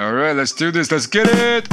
[0.00, 0.92] All right, let's do this.
[0.92, 1.66] Let's get it.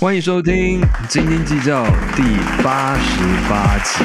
[0.00, 1.84] 欢迎收听《斤斤计较》
[2.16, 2.22] 第
[2.64, 3.20] 八十
[3.50, 4.02] 八集，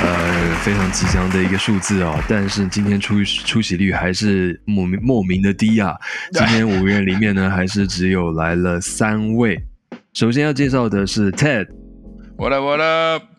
[0.00, 2.16] 呃，非常吉祥的一个数字哦。
[2.28, 5.96] 但是今天出出席率还是莫名莫名的低啊。
[6.30, 9.60] 今天五个人里面呢，还是只有来了三位。
[10.12, 11.66] 首先要介绍的是 Ted。
[12.36, 12.62] What up?
[12.62, 13.29] What up?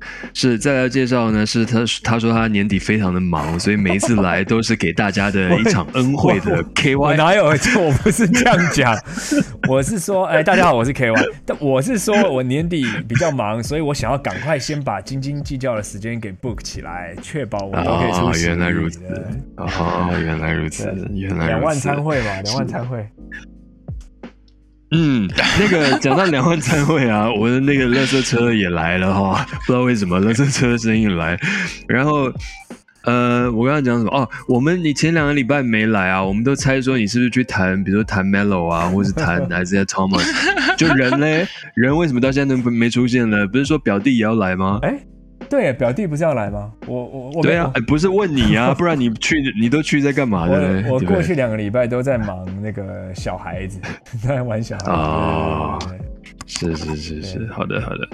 [0.34, 7.16] 是再来介绍呢，是他他说他年底非常的忙，所以每一次来都是给大家的一场恩惠的 KY。
[7.16, 7.46] 哪有？
[7.46, 8.96] 我不是这样讲，
[9.68, 18.46] 我是说，哎，大家好，我是 KY，但我是说我年底比较忙，所以我想要赶快先把斤斤计较的时间给 book 起来，确保我都可以出哦，席。
[18.46, 19.00] 原来如此
[20.24, 20.84] 原来如此，
[21.14, 21.88] 原来两万如此。
[21.88, 23.06] 参会嘛，两万参会。
[24.90, 25.28] 嗯，
[25.60, 31.38] 那个讲到两万参会啊， 我的那个垃圾车也来了哈， 不知道为什么垃圾车的声音来。
[31.86, 32.32] 然后，
[33.02, 34.10] 呃，我刚刚讲什么？
[34.16, 40.26] 哦，我们你前两个礼拜没来啊，我们都猜说你是不是去谈，比如说谈 Mellow 啊，或是谈 Isaiah Thomas。
[40.76, 43.46] 就人嘞，人为什么到现在都没出现呢？
[43.46, 44.78] 不是说表弟也要来吗？
[44.82, 44.98] 哎，
[45.48, 46.70] 对，表弟不是要来吗？
[46.86, 50.90] 我我我对啊，哎，不是问你啊， 不然你去你都去在干嘛的嘞？
[50.90, 53.80] 我过去两个礼拜都在忙那个小孩子，
[54.26, 54.90] 在玩小孩子。
[54.90, 56.08] 哦对对对对
[56.48, 58.08] 是是是是，好的好的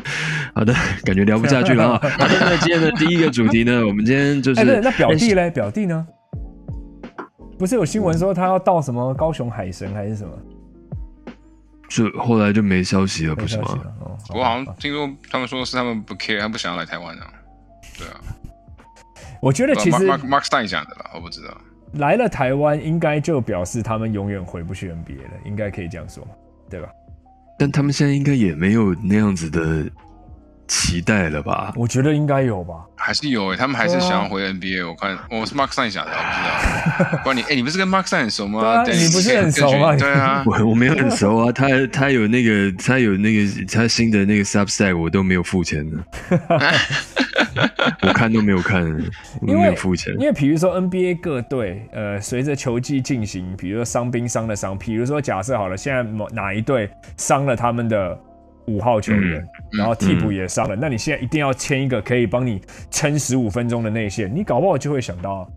[0.54, 0.74] 好的，
[1.04, 2.00] 感觉聊不下去了啊。
[2.18, 5.50] 好的，那今天的第一个主题呢，我们今天就是，哎，那表弟嘞？
[5.50, 6.04] 表弟呢？
[7.56, 10.32] 不是有新闻说他要到什么高雄海神还是什么？
[11.94, 13.78] 就后来就没消息了，不是吗？
[14.34, 17.32] 我好像听说他们说是他们不 care，他不想要来台湾啊。
[17.96, 18.20] 对啊，
[19.40, 21.56] 我觉得其实 Mark Mark Stein 讲的啦，我不知道。
[21.92, 26.26] 来了台湾，应该就表示他们永远回不去 NBA 了，应该可以这样说，
[26.68, 26.88] 对吧？
[27.56, 29.88] 但他们现在应该也没有那样子的
[30.66, 31.72] 期待了吧？
[31.76, 32.74] 我觉得应该有吧。
[32.96, 34.88] 还是有诶、他们还是想要回 NBA。
[34.88, 37.20] 我看我是 Mark Stein 讲的，我不知道。
[37.24, 38.82] 关你哎、你不是跟 Mark Stein 很熟吗？
[38.84, 45.98] 对啊你不是很熟吗 对啊，我我没有很熟啊，他他有那个他有那个他新的那个 Substack 我都没有付钱的，
[48.02, 48.82] 我看都没有看，
[49.42, 50.20] 没因为有付钱因。
[50.26, 56.88] 为比如说 NBA 各队，呃，随着球季进行，比如说伤兵伤的伤，比如说假设好了，现在某哪一队
[57.18, 58.18] 伤了他们的
[58.66, 62.60] 五号球员，嗯然后替补也伤了，那你现在一定要签一个可以帮你
[62.90, 65.50] 撑十五分钟的内线，你搞不好就会想到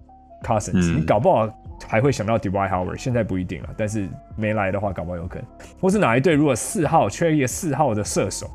[0.44, 0.98] Cousins，、嗯。
[0.98, 1.48] 你搞不好
[1.88, 5.48] 还会想到 Dwight Howard，现在不一定了，但是没来的话，搞不好有可能。
[5.80, 8.50] 或是哪一队如果四号缺一个四号的射手，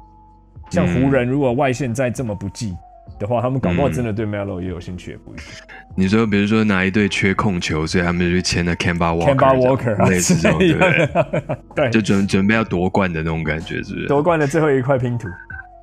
[0.71, 2.77] 像湖人如果外线再这么不济
[3.23, 5.45] 的话，他们搞不好真的对 Melo 也有兴趣，也不一定。
[5.95, 11.57] 你说，比如说哪一队缺控球，所以他们就去签了 Kemba Walker，Kemba Walker 啊类似这种，对不对？
[11.77, 14.07] 对，就准准备要夺冠的那种感觉，是不是？
[14.09, 15.29] 夺冠的最后一块拼图。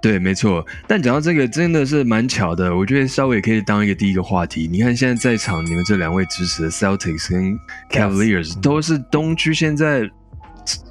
[0.01, 0.66] 对，没错。
[0.88, 4.66] 但讲到这个，真的是蛮巧的，我觉得稍微可以当一个第一个话题。
[4.72, 7.59] 你看现在在场你们这两位支持的 Celtics 跟
[7.91, 10.09] Cavaliers 都是东区现在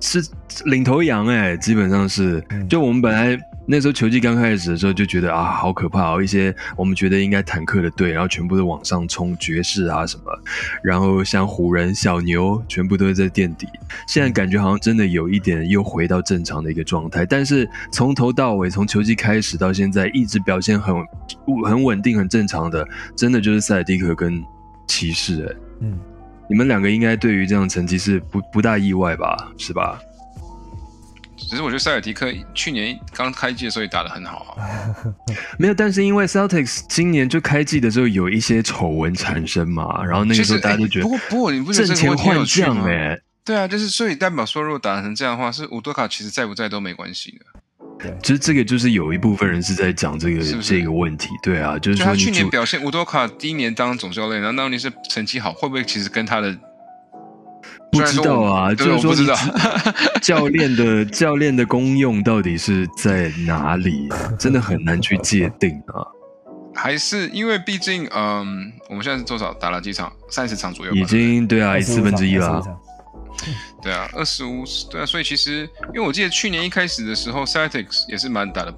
[0.00, 0.30] 是是
[0.66, 2.44] 领头羊哎、基本上是。
[2.68, 3.38] 就我们本来
[3.70, 10.24] 那时候球季刚开始的时候就觉得啊，好可怕哦，一些我们觉得应该坦克的队，然后全部都往上冲，爵士啊什么，
[10.82, 13.68] 然后像湖人、小牛，全部都是在垫底。
[14.06, 20.94] 现在感觉好像真的有一点又回到正常的一个状态，但是从头到尾，从球季开始到现在，一直表现很
[21.66, 24.42] 很稳定、很正常的，真的就是塞尔蒂克跟
[24.86, 25.98] 骑士、哎，嗯，
[26.48, 29.52] 你们两个应该对于这样成绩是不不大意外吧？
[29.58, 30.00] 是吧？
[31.38, 34.64] 只是我觉得塞尔提克去年刚开季的时候也打得很好啊。
[35.58, 42.48] 没有，但是因为 Celtics 今年就开季的时候有一些丑闻产生嘛，然后那个时候大家都觉得哎不过不过你不觉挣钱得这个问题很有换？
[42.48, 47.46] 将哎、对啊，就是所以代表说，如果打成这样的话，是乌多卡其实在不在都没关系的。
[48.22, 56.56] 其实这个就是有一部分人是在讲这个是不是这个问题，对啊，就是就他去年表现，乌多卡第一年当总教练，然后那问题是成绩好，会不会其实跟他的
[57.90, 59.14] 不知道啊，就是说
[60.20, 66.06] 教练的教练的功用到底是在哪里，真的很难去界定啊。
[66.74, 70.12] 还是因为毕竟，嗯，我们现在是多少打了几场？
[70.30, 70.92] 三十场左右。
[70.92, 72.62] 已经对啊，四分之一了。
[73.82, 78.74] 对啊，二十五对啊，所以其实因为我记得去年一开始的时候，Celtics 也是蛮打的，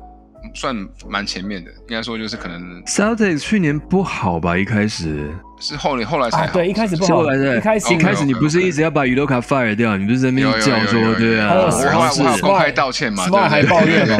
[0.55, 0.75] 算
[1.09, 4.57] 蛮前面的，应该说就是可能 Celtics 去年不好吧？
[4.57, 5.31] 一开始，
[5.61, 6.47] 是后来后来才。
[6.49, 14.17] 对，一开始不好，后来的一开始一开始你不是一直要把宇多卡 fire 掉，你不是在那边叫说对啊，还有我后来然后是我公开道歉嘛，Smart 还对对抱怨 嘛，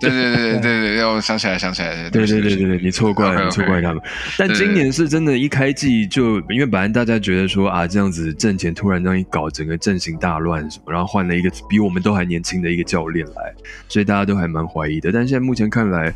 [0.00, 4.02] 对对对对对对，我想起来想起来，对对对对对，你错怪了，你错怪他们。
[4.38, 13.52] 但今年是真的，一开季就因为本来大家觉得说啊，这样子挣钱突然这样一搞，整个阵型大乱什么，然后换了一个比我们都还年轻的一个教练来，
[13.88, 15.12] 所以大家都还蛮怀疑的。
[15.12, 16.12] 但现在目前看来，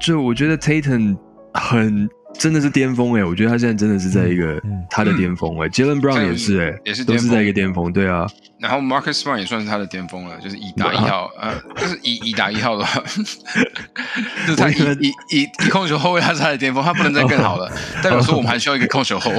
[0.00, 1.16] 就我觉得 Tatum
[1.54, 2.08] 很
[2.38, 8.26] 真的是巅峰哎、我觉得他现在真的是在一个嗯他的巅峰哎、Jalen Brown 也是哎、也是都是在一个巅峰，对啊，
[8.58, 13.02] 然后 Marcus Smart 也算是他的巅峰了，就是以打一号， 呃，就是以以打一号的话，
[14.46, 14.96] 就是他我以为
[15.30, 17.70] 以以控球后卫，他是他的巅峰，他不能再更好了，
[18.02, 19.38] 代表说我们还需要一个控球后卫。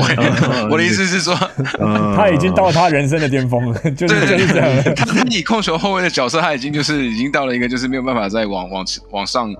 [0.69, 1.33] 我的意思是说，
[1.79, 4.25] 呃他已经到他人生的巅峰了，就是
[4.95, 9.53] 他他以控球后卫的角色，他已经就是已经到了一个就是没有办法再往往往上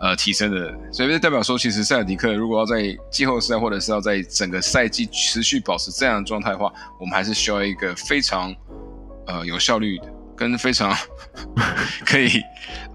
[0.00, 8.54] 呃提升的，所以就代表说，其实塞尔迪克如果要在季后赛或者是要在整个赛季持续保持这样的状态的话，我们还是需要一个非常
[9.26, 10.04] 呃有效率的，
[10.36, 10.94] 跟非常
[12.04, 12.42] 可以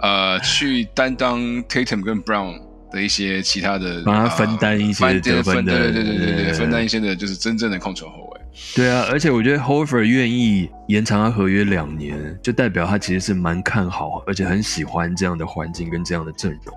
[0.01, 8.41] 呃去担当 Tatum 跟 Brown 的一些其他的，帮他分担一些的对对对对对对，对分担一些的就是真正的控球后卫。
[8.73, 16.73] 对啊，而且我觉得 Hofer 愿意延长他合约两年，就代表他其实是蛮看好，而且很喜欢这样的环境跟这样的阵容，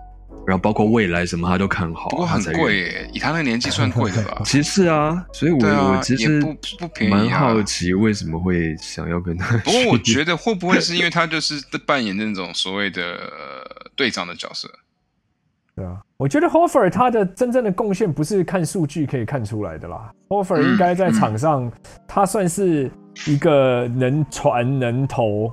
[0.49, 2.43] 然后包括未来什么他都看好，不过很。
[2.55, 4.41] 贵耶，以他那个年纪算贵的吧？
[4.47, 9.59] 其实是啊，所以我、啊我其实也不不便宜啊蛮好奇为什么会想要跟他。
[9.59, 14.71] 不过我觉得会不会是因为他就是扮演那种所谓的呃队长的角色？
[15.77, 20.11] 对啊，我觉得 Hofer 他的真正的贡献不是看数据可以看出来的啦。
[20.29, 21.71] Hofer 应该在场上，
[22.09, 22.91] 他算是
[23.27, 25.53] 一个能传能投，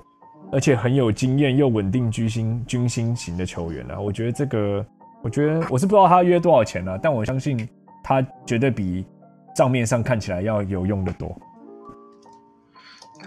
[0.56, 4.00] 而且很有经验又稳定军心军心型的球员啊。
[4.00, 4.86] 我觉得这个，
[5.22, 7.68] 我觉得我是不知道他约多少钱啊，但我相信
[8.02, 9.06] 他绝对比
[9.54, 11.38] 账面上看起来要有用的多。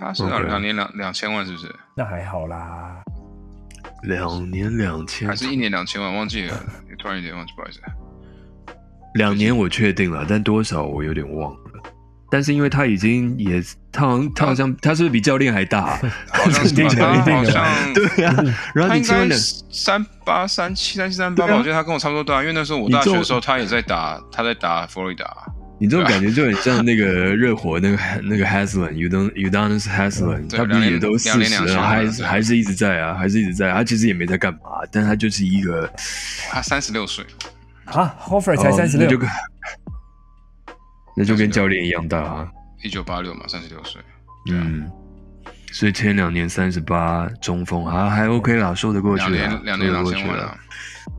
[0.00, 1.66] 他是 OK 两年两两千万是不是？
[1.94, 3.02] 那还好啦，
[4.04, 6.14] 两年两千还，是一年两千万？
[6.14, 6.58] 忘记了，
[6.98, 7.82] 突然有点忘记，不好意思。
[9.16, 11.67] 两年我确定了，但多少我有点忘了。
[12.30, 15.98] 但是因为他已经也，他好像他好像他是不 是比教练还大、
[16.30, 18.34] 好像是吧一定的他一定的好像对啊，
[18.74, 19.36] 然后他应该
[19.70, 21.56] 三八三七三七三八吧？
[21.56, 25.26] 我觉得他跟我差不多大，因为那时候我大学的时候，他也在打，他在打佛罗里达。
[25.80, 33.72] 你这种感觉就很像那个热火那个那个 Haslam，U Don U Donis Haslam，对他不是也都四十了，还是还是一直在啊，还是一直在。
[33.72, 34.58] 他其实也没在干嘛，
[34.90, 35.88] 但他就是一个
[36.50, 37.24] 他三十六岁，
[37.84, 39.08] 啊，Hofer 才哦三十六
[41.18, 42.48] 那就，跟教练一样大啊。
[42.82, 44.00] 一九八六嘛，三十六岁。
[44.50, 44.88] 嗯，
[45.72, 50.58] 所以签两年三十八中锋还还 OK 啦，说得过去两啦，年两年两说得过去啦千万啊。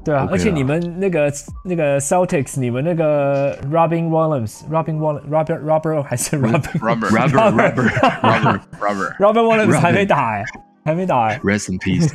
[0.06, 1.32] 对啊而且你们那个
[1.66, 7.90] 那个 Celtics，你们那个 Robin Williams，Robin Williams，Robert Robert 还是 Robin Robert Rubber Rubber
[8.22, 10.44] Robert Robert，Robert Williams 还没打哎、
[10.86, 12.10] 还没打哎、Rest in peace。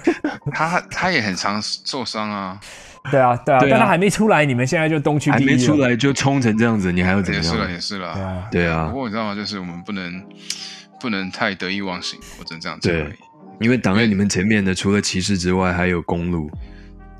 [0.53, 2.59] 他他也很常受伤啊，
[3.11, 7.71] 对 啊对啊，对啊但他还没出来，你们现在就东区还没出来就冲成这样子，你还要怎也是了样？
[7.73, 8.15] 也是了。
[8.15, 9.35] 对啊，对啊不，过你知道吗？
[9.35, 10.25] 就是我们不能
[11.01, 13.15] 不能太得意忘形，我只能这样讲而对已。
[13.61, 16.51] 因为挡在你们前面的除了骑士之外，还有公路。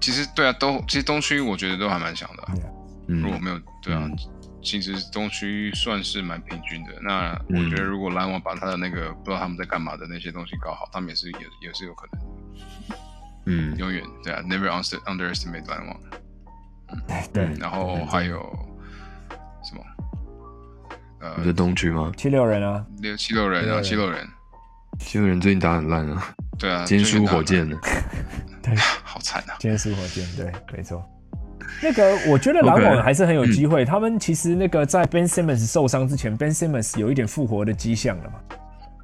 [0.01, 2.53] 其实对啊，都其实东区我觉得都还蛮强的啊、
[3.07, 4.17] 如果嗯，没有对啊嗯，
[4.63, 6.91] 其实东区算是蛮平均的。
[7.03, 11.39] 那我嗯觉得如果篮网把他的那个不知道他们在干嘛的那些东西搞好，他们也是也
[11.69, 12.34] 也是有可能的。
[13.47, 15.97] 嗯，永远对啊，never under underestimate 篮网。
[17.33, 18.39] 对，然后还有
[19.65, 19.83] 什么？
[21.21, 22.13] 呃你，是东区吗？
[22.17, 24.27] 七六人啊，六七六人啊，七六人，
[24.99, 27.77] 七六人最近打很烂啊，对啊，今天输火箭了。
[28.63, 29.57] 对， 好惨啊！
[29.59, 31.05] 今天输火箭，对，没错。
[31.83, 33.85] 那个我觉得篮网还是很有机会。
[33.85, 38.35] 他们其实那个在 Ben Simmons 受伤之前，Ben Simmons 有一点复活的迹象了嘛，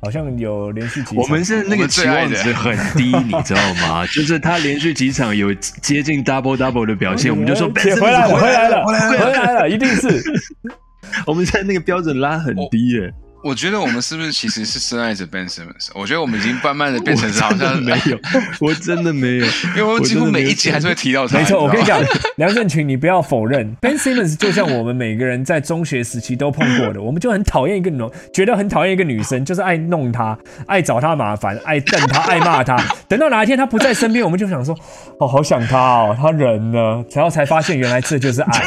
[0.02, 1.22] 好像有连续几场。
[1.22, 4.06] 我们是那个期望值很低，你知道吗？
[4.12, 7.68] 就是他连续几场有接近 double double 的表现，我们就说
[8.00, 9.68] 回来了，回回来了，回来了。
[9.68, 10.22] 一定是。
[11.26, 15.88] 我们现在那个标准拉很低耶，我觉得我们是不是其实是深爱着 Ben Simmons？
[15.94, 18.18] 我觉得我们已经慢慢的变成是好像 的没有，
[18.60, 21.38] 我真的没有，因为我们几乎每一集还是会提到他。
[21.38, 21.98] 没错，我跟你讲，
[22.36, 28.04] 梁振群，你不要否认， Ben Simmons 就像我们每个人在中学时期都碰过的，我们就很讨厌一个女，
[28.34, 32.76] 觉得很讨厌一个女生，就是爱弄她，爱找她麻烦，爱瞪她，爱骂她。
[33.08, 34.76] 等到哪一天她不在身边，我们就想说，
[35.18, 37.02] 哦，好想她哦，她人呢？
[37.14, 38.62] 然后才发现原来这就是爱。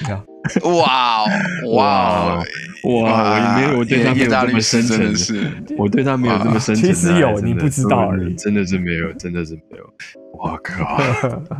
[0.00, 0.20] 你看
[0.64, 1.26] 哇哦
[1.74, 1.84] 哇
[2.36, 2.44] 哦
[2.84, 6.84] 哇，我也没有，我对他没有这么深真的沉，是我对他没有这么深沉。
[6.84, 9.84] 其实有你不知道而已真的是没有，真的是没有。
[10.38, 11.00] 我靠，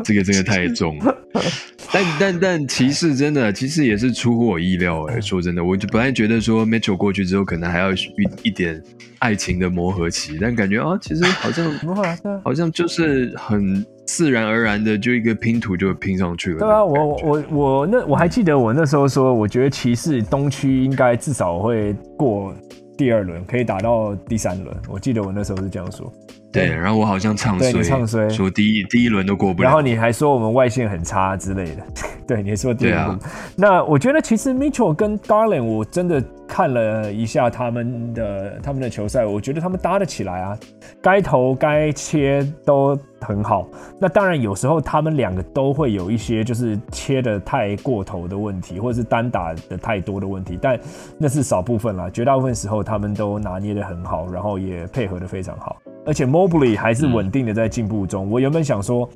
[0.05, 1.17] 这个真的太重了。
[1.93, 7.97] 但但但骑士真的，其实也是出乎我意料哎、说真的，我就本来觉得说 Mitchell 过去之后，可能还要一
[8.43, 8.81] 一点
[9.19, 12.41] 爱情的磨合期，但感觉啊，其实好像 不会啊，对啊。
[12.45, 16.61] 好像就是很自然而然的，就一个拼图就拼上去了。
[16.61, 22.55] 对啊，我我我那我还记得我那时候说，我觉得骑士东区应该至少会过
[22.97, 24.75] 第二轮，可以打到第三轮。
[24.89, 26.13] 我记得我那时候是这样说。
[26.53, 29.67] 对，然后我好像唱衰，你唱衰说第一第一轮都过不了。
[29.67, 31.83] 然后你还说我们外线很差之类的，
[32.27, 33.19] 对，你说第二轮。
[33.57, 36.23] 那我觉得其实 Mitchell 跟 Garland，我真的
[36.57, 40.59] 看了一下他们的他们的球赛，我觉得他们搭得起来啊，
[41.03, 43.69] 该投该切都很好。
[44.01, 50.81] 那当然有时候他们两个都会有一些就是切的太过头的问题，或者是单打的太多的问题，但
[51.19, 55.77] 那是少部分啦，绝大部分时候他们都拿捏的很好，然后也配合的非常好。
[56.07, 58.31] 而且 Mobley 还是稳定的在进步中。
[58.31, 59.09] 我原本想说，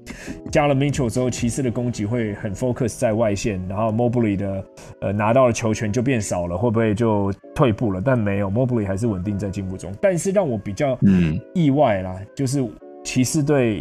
[0.50, 4.64] 加了 Mitchell 之后，骑士的攻击会很 focus 在外线，然后 Mobley 的
[5.00, 8.02] 呃拿到的球权就变少了，会不会就退步了？
[8.04, 9.92] 但没有，Mobley 还是稳定在进步中。
[10.00, 12.62] 但是让我比较嗯意外啦，就是
[13.04, 13.80] 骑士队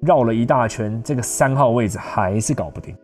[0.00, 2.94] 绕了一大圈，这个三号位置还是搞不定。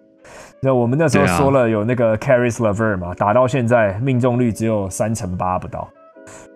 [0.60, 5.88] 那我们那时候说了有那个 Caris LeVer 嘛，打到现在命中率只有三成八不到，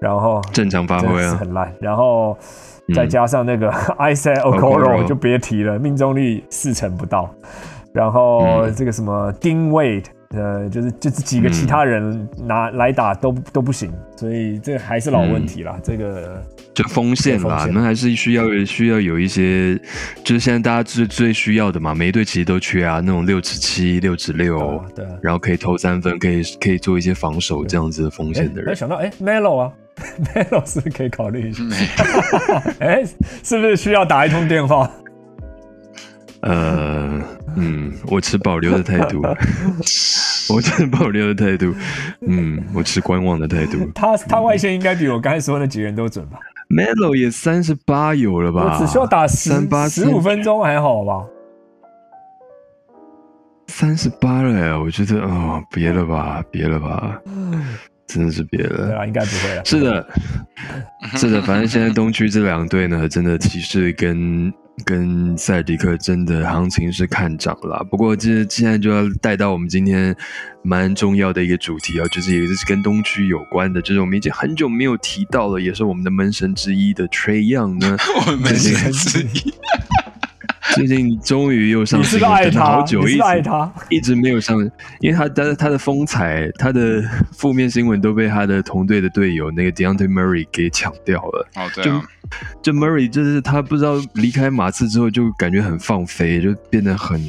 [0.01, 1.73] 然后正常发挥啊，很烂。
[1.81, 2.47] 然后嗯
[2.95, 7.35] 再加上那个 Isaac Okoro Okoro 就别提了，命中率四成不到。
[7.93, 9.71] 然后嗯这个什么 Dean
[10.35, 15.79] 呃，就是就是几个嗯其他人拿来打都都不行，所以这还是老问题嗯啦。
[15.83, 19.79] 这个就锋线啦，对锋线你们还是需要需要有一些，
[20.25, 25.05] 就是现在大家最最需要的嘛，每一队其实都缺啊，那种六尺七、六尺六对。
[25.21, 28.71] 然后可以投三分，可以可以做一些防守这样子的锋哎线的人。
[28.71, 29.71] 没想到哎，Melo 啊
[30.67, 31.63] 是不是可以考虑一下？
[31.65, 31.77] 没
[32.87, 33.05] 哎，
[33.43, 34.91] 是不是需要打一通电话？
[36.41, 37.21] 呃，
[37.57, 39.23] 嗯，我持保留的态度，
[40.53, 41.73] 我持保留的态度，
[42.27, 43.79] 嗯，我持观望的态度。
[43.95, 48.77] 他他外线应该比我刚才说那几个人都准吧？Melo 也三十八有了吧？
[48.81, 51.25] 我只需要打十三八十五分钟还好吧？
[53.69, 57.21] 三十八了哎，我觉得哦，别了吧，别了吧，
[58.13, 58.87] 真的是别了。
[58.87, 59.65] 对啊，应该不会了。
[59.65, 60.09] 是的，
[61.17, 64.53] 是的，反正现在东区这两队呢，真的骑士跟
[64.85, 67.87] 跟塞迪克真的行情是看涨了。
[67.91, 70.15] 不过这现在就要带到我们今天
[70.63, 79.53] 蛮重要的一个主题啊，就是也是跟东区有关的，就是我们已经很久没有提到了，也是我们的门神之一的 Trey Young 呢， 我们门神之一，
[80.75, 82.65] 最近终于又上你是新了不是爱他？
[82.65, 83.73] 好久，一直他？
[83.91, 84.59] 一直没有上，
[85.01, 87.03] 因为他但是他的风采，他的
[87.33, 91.49] 负面新闻都被他的同队的队友那个 Deontay Murray 给抢掉了。
[91.57, 92.03] 哦对啊，
[92.63, 97.21] 就 Murray 就是他不知道离开马刺之后就感觉很放飞，就变得很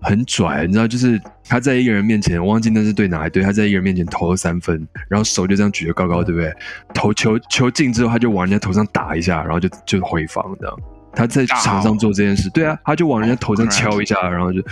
[0.00, 6.52] 很拽，你知道，就是他在一个人面前，我忘记那是对哪一队，他在一个人面前投了三分，然后手就这样举得高高，对不对？
[6.94, 10.76] 投球球进之后，他就往人家头上打一下，然后就就回防这样。
[11.14, 14.62] 他在场上做这件事，对啊，他就往人家头上敲一下，然后就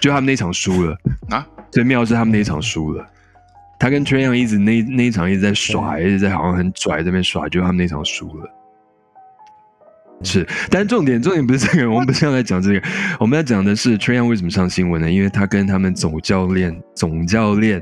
[0.00, 0.96] 就他们那场输了
[1.30, 3.06] 啊，最妙的是他们那场输了。
[3.78, 8.48] 他跟 Trey Young 一直那那一场一直在耍，一直在好像很拽在那边耍，就他们那场输了。
[10.24, 12.82] 是，但重点重点不是这个，我们不是要来讲这个，
[13.20, 15.10] 我们要讲的是 Trayon 为什么上新闻呢？
[15.10, 17.80] 因为他跟他们总教练总教练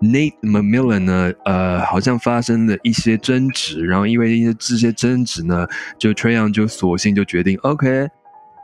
[0.00, 5.66] Nate McMillan 呢，呃，好像发生了一些争执，然后因为这些争执呢，
[5.98, 8.08] 就 Trayon 就索性就决定，OK，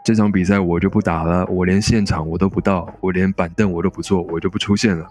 [0.04, 5.06] 这场比赛我就不打了，我连现场我都不到，我连板凳我都不坐，我就不出现了。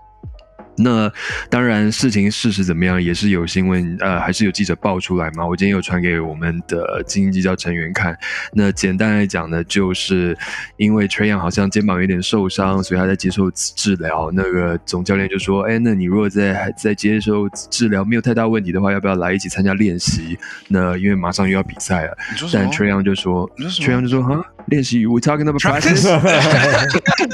[0.78, 1.12] 那
[1.50, 5.46] 当然，事情事实怎么样，也是有新闻，呃，还是有记者爆出来嘛。
[5.46, 8.18] 我今天有传给我们的经营机教成员看。
[8.54, 10.38] 那简单来讲呢，就是
[10.78, 14.32] 因为 trayan 好像肩膀有点受伤，所以他在接受治疗。
[14.34, 20.38] 那个总教练就说：“哎，那你如果在在接受治疗，没有太大问题的话，要不要来一起参加练习？
[20.70, 22.18] 那因为马上又要比赛了。”
[22.54, 26.10] 但？trayan 就说 trayan 就说：“哈，练习，We talking about practice？”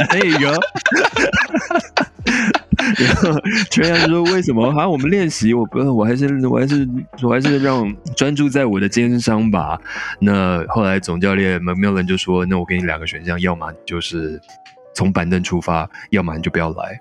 [0.10, 0.51] 哎呦
[2.98, 3.39] 然后
[3.70, 4.72] 全阳就说：“为什么？
[4.72, 6.88] 好像我们练习，我不，我还是我还是
[7.22, 9.80] 我还是让专注在我的肩伤吧。”
[10.20, 14.39] 那后来总教练 McMillan 就说：“那我给你两个选项，要么就是
[14.94, 17.00] 从板凳出发，要么你就不要来。”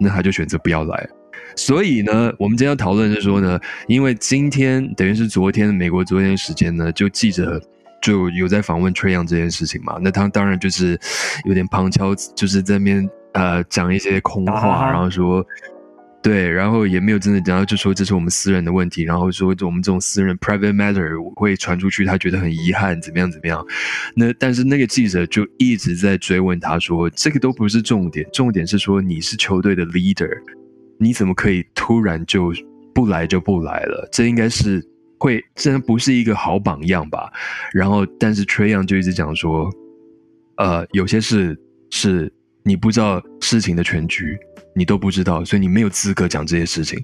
[0.00, 1.08] 那他就选择不要来。
[1.56, 7.60] 所以呢，我们今天要讨论是说呢，因为今天等于是昨天美国昨天时间呢，就记者
[8.00, 10.98] 就有在访问 t r y o n 这件事情嘛，那他当然就是
[11.44, 15.44] 有点旁敲，就是在那边呃讲一些空话，哈哈然后说。
[16.22, 23.66] 对，然后也没有真的讲到，就说这是我们私人的问题，然后说我们这种私人 private matter 会传出去，他觉得很遗憾，怎么样怎么样。
[24.14, 30.28] 那但是那个记者就一直在追问他说，这个都不是重点，重点是说你是球队的 leader，
[30.98, 32.52] 你怎么可以突然就
[32.94, 34.06] 不来就不来了？
[34.12, 34.86] 这应该是
[35.18, 37.32] 会，这不是一个好榜样吧？
[37.72, 39.70] 然后，但是 Trey Young 就一直讲说，
[40.58, 41.58] 呃，有些事
[41.88, 42.30] 是
[42.62, 44.38] 你不知道事情的全局，
[44.74, 47.02] 你都不知道，所以你没有资格讲这些事情。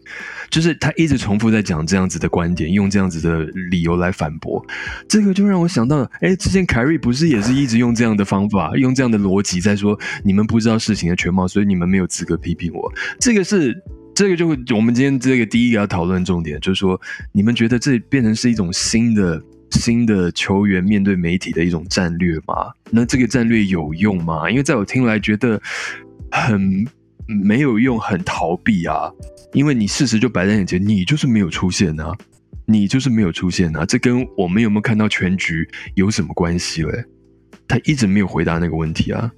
[0.50, 4.64] 就是他一直重复在讲这样子的观点，用这样子的理由来反驳，
[5.08, 12.92] 这个就让我想到了，哎，之前凯瑞不是也是一直用这样的方法，用这样的逻辑在说你们不知道事情的全貌，所以你们没有资格批评我。
[13.18, 13.74] 这个是
[14.14, 14.46] 这个就
[14.76, 17.00] 我们今天这个第一个要讨论重点，就是说
[17.32, 19.42] 你们觉得这变成是一种新的
[19.76, 22.72] 新的球员面对媒体的一种战略吗？
[22.90, 24.50] 那这个战略有用吗？
[24.50, 25.60] 因为在我听来觉得
[26.30, 26.86] 很。
[27.28, 29.10] 没有用，很逃避啊！
[29.52, 32.16] 因为你事实就摆在眼前，你就是没有出现啊，
[32.66, 37.04] 你就是没有出现啊，这跟我们有没有看到全局有什么关系嘞？
[37.66, 39.28] 他一直没有回答那个问题啊。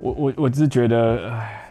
[0.00, 1.63] 我我我只是觉得，唉。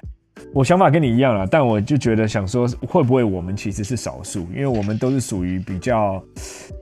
[0.53, 4.47] 我想法跟你一样啦，但我就觉得想说，会不会我们其实是少数？
[4.53, 6.23] 因为我们都是属于比较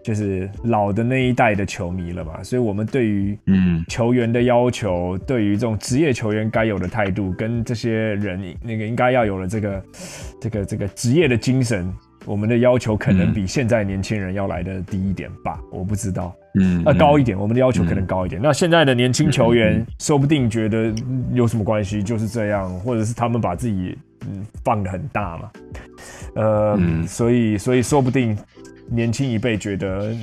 [0.03, 9.83] 就是老的那一代的球迷了嘛，所以我们对于嗯球员的要求，对于这种职业球员该有的态度，跟这些人那个应该要有的这个
[10.41, 11.89] 这个这个职业的精神。
[12.25, 18.41] 我们的要求可能比现在年轻人要来的低一点吧，我不知道，嗯，呃，高一点，我们的要求可能高一点。
[18.41, 20.93] 那现在的年轻球员说不定觉得
[21.33, 23.97] 有什么关系，就是这样，或者是他们把自己
[24.29, 25.51] 嗯放的很大嘛，
[26.35, 28.37] 呃，所以所以说不定
[28.87, 30.15] 年轻一辈觉得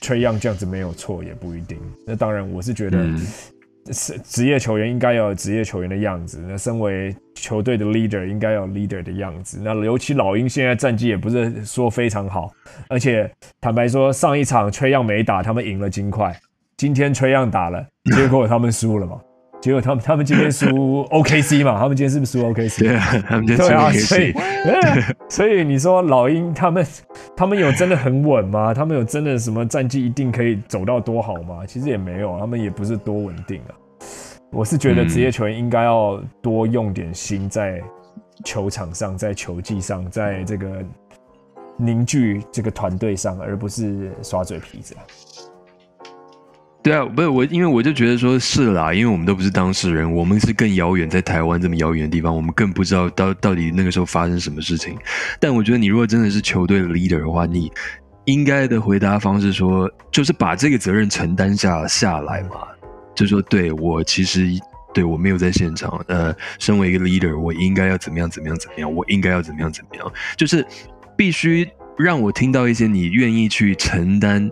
[0.00, 1.78] 吹样这样子没有错，也不一定。
[2.06, 2.98] 那当然，我是觉得。
[3.92, 9.60] 是职业球员应该要有职业球员的样子，那身为球队的 leader 应该有 leader 的样子。
[9.62, 12.50] 那尤其老鹰现在战绩也不是说非常好，
[12.88, 16.34] 而且坦白说，上一场崔样没打，他们赢了金块。
[16.76, 19.20] 今天崔样打了，结果他们输了嘛？
[19.66, 21.76] 结果他们他们今天输 OKC 嘛？
[21.76, 22.78] 他们今天是不是输 OKC？
[22.78, 24.06] 对啊，他们今天输 OKC。
[24.06, 26.86] 所以，所以你说老鹰他们
[27.36, 28.72] 他们有真的很稳吗？
[28.72, 31.66] 他们有真的什么战绩一定可以走到多好吗？
[31.66, 33.74] 其实也没有，他们也不是多稳定啊。
[34.52, 37.82] 我是觉得职业球员应该要多用点心在
[38.44, 40.80] 球场上，在球技上，在这个
[41.76, 44.94] 凝聚这个团队上，而不是耍嘴皮子。
[46.86, 54.96] 对啊，不是我，因为我就觉得说是啦，因为我们都不是当事人，我们是更遥远，在台湾这么遥远的地方，我们更不知道到到底那个时候发生什么事情。
[55.40, 57.72] 但我觉得你如果真的是球队的 leader 的话，你
[58.26, 62.60] 应该的回答方式说，就是把这个责任承担下下来嘛，
[63.16, 64.46] 就说对我其实
[64.94, 70.64] 对我没有在现场，呃，身为一个 leader，我应该要怎么样怎么样怎么样，我应该要怎么样怎么样，就是
[71.16, 74.48] 必须让我听到一些你愿意去承担。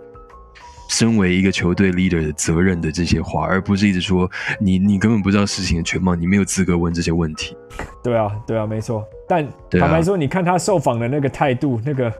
[0.87, 7.55] 身为一个球队 leader 的责任的这些话，而不是一直说你你根本不知道事情的全貌，你没有资格问这些问题。
[8.03, 9.03] 对啊，对啊，没错。
[9.27, 12.11] 但坦白说，你看他受访的那个态度，那个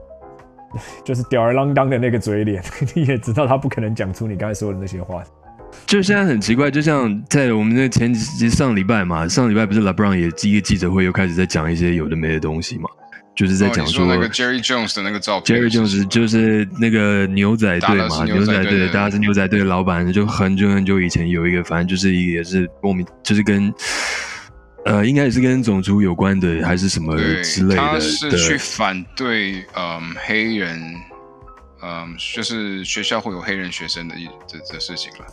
[1.04, 2.62] 就是吊儿郎当的那个嘴脸，
[2.94, 5.22] 你也知道他不可能讲出你刚才说的那些话。
[5.84, 12.88] 就现在很奇怪，就像在我们的前几上礼拜嘛，上礼拜不是 LeBron 也一个记者会又开始在讲一些有的没的东西嘛。
[13.36, 23.70] 就是在讲说那个 Jerry Jones 的那个照片，Jerry Jones 就是那个牛仔队嘛，牛仔队，大家是牛仔队的老板，就很久很久以前有一个，反正就是也是莫名，就是跟
[24.86, 27.76] 呃，应该也是跟种族有关的，还是什么之类的。
[27.76, 30.80] 他是去反对嗯黑人，
[31.82, 35.26] 嗯，就是学校会有黑人学生的一这这事情了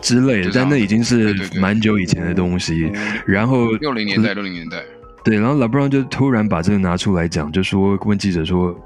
[0.00, 2.90] 之类的，但那已经是蛮久以前的东西。
[3.26, 4.82] 然后六零年代，六零年代。
[5.24, 8.76] 对，然后 LeBron 就突然把这个拿出来讲，就说问记者说：“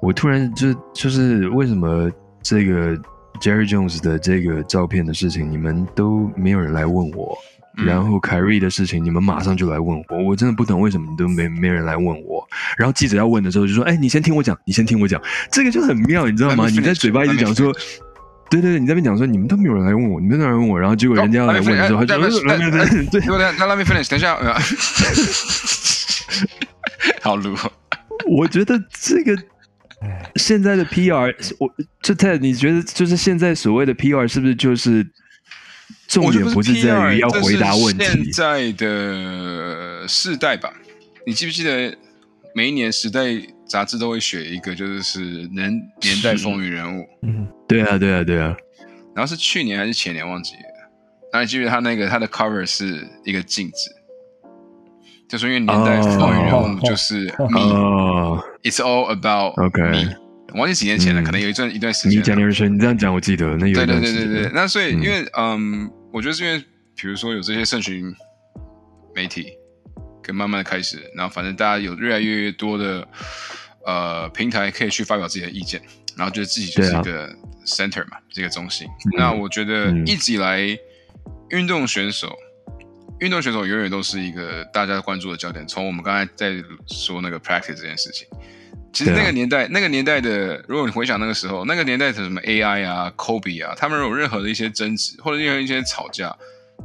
[0.00, 2.10] 我突然就就是为什么
[2.42, 2.96] 这个
[3.40, 7.36] Jerry Jones 的这个照片的事情，你们都没有人来问我，
[7.76, 12.42] 然后凯瑞的事情，你们马上就来问我，我真的不懂为什么你都没没人来问我。
[12.78, 16.68] 然后记者要问的时候就说：哎，你先听我讲，你先听我讲，这个就很妙，你知道吗？
[16.68, 17.72] 你在嘴巴一直讲说。”
[18.52, 22.70] 对对对，你在那边讲说你们都没有人来问我，你们都没有人问我，然后结果人家要来问的时候，他就对对
[23.06, 24.36] 对对，那 Let me finish，等一下，
[27.22, 27.56] 好撸。
[28.26, 29.34] 我觉得这个
[30.36, 35.06] 现在的 PR，我这太你觉得就是现在所谓的 PR 是不是就是
[36.06, 38.04] 重点不是在于要回答问题？
[38.04, 40.70] 现在的世代吧，
[41.26, 41.96] 你记不记得
[42.54, 43.22] 每一年时代？
[43.72, 47.06] 杂志都会选一个，就是是年年代风云人物。
[47.22, 48.54] 嗯，对啊，对啊，对啊。
[49.14, 50.90] 然后是去年还是前年忘记了。
[51.32, 53.90] 那你记得他那个他的 cover 是一个镜子，
[55.26, 60.14] 就是因为年代风云人物就是 me，it's all about me。
[60.52, 62.18] 忘记几年前了，可能有一段一段时间。
[62.18, 64.50] 你讲的是你这样讲，我记得那有对对对对对。
[64.52, 66.62] 那所以因为嗯，我觉得是因为
[66.94, 68.14] 比如说有这些社群
[69.14, 69.46] 媒体，
[70.22, 73.08] 可以慢慢的开始，然后反正大家有越来越多的。
[73.86, 75.80] 呃，平台可以去发表自己的意见，
[76.16, 77.28] 然后就自己就是一个
[77.66, 78.86] center 嘛，这个中心。
[79.16, 80.60] 那我觉得一直以来，
[81.50, 82.36] 运动选手、
[83.20, 85.66] 运动选手永远都是一个大家关注的焦点。
[85.66, 86.52] 从我们刚才在
[86.86, 88.26] 说那个 practice 这件事情，
[88.92, 96.36] 其实那个年代，那个年代的，如果你回想那个时候，那个年代的什么 AI 啊、Kobe 啊，他们有任何的一些争执或者任何一些吵架，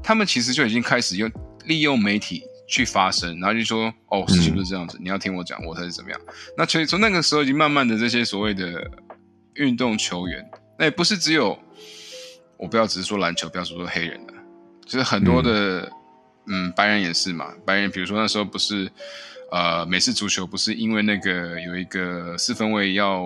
[0.02, 1.32] 他们其实就已经开始用
[1.66, 6.20] 利用媒体去发声，然后就说哦，事情不是这样子，你要听我讲，我才是怎么样。
[6.58, 8.90] 那所以从那个时候已经慢慢的这些所谓的
[9.56, 10.46] 运动球员，
[10.78, 11.58] 那也不是只有
[12.58, 14.34] 我不要只是说篮球，不要说说黑人的，
[14.86, 15.90] 就是很多的
[16.48, 16.72] 嗯。
[16.76, 18.92] 白人也是嘛，白人比如说那时候不是
[19.52, 23.26] 呃美式足球不是因为那个有一个四分卫要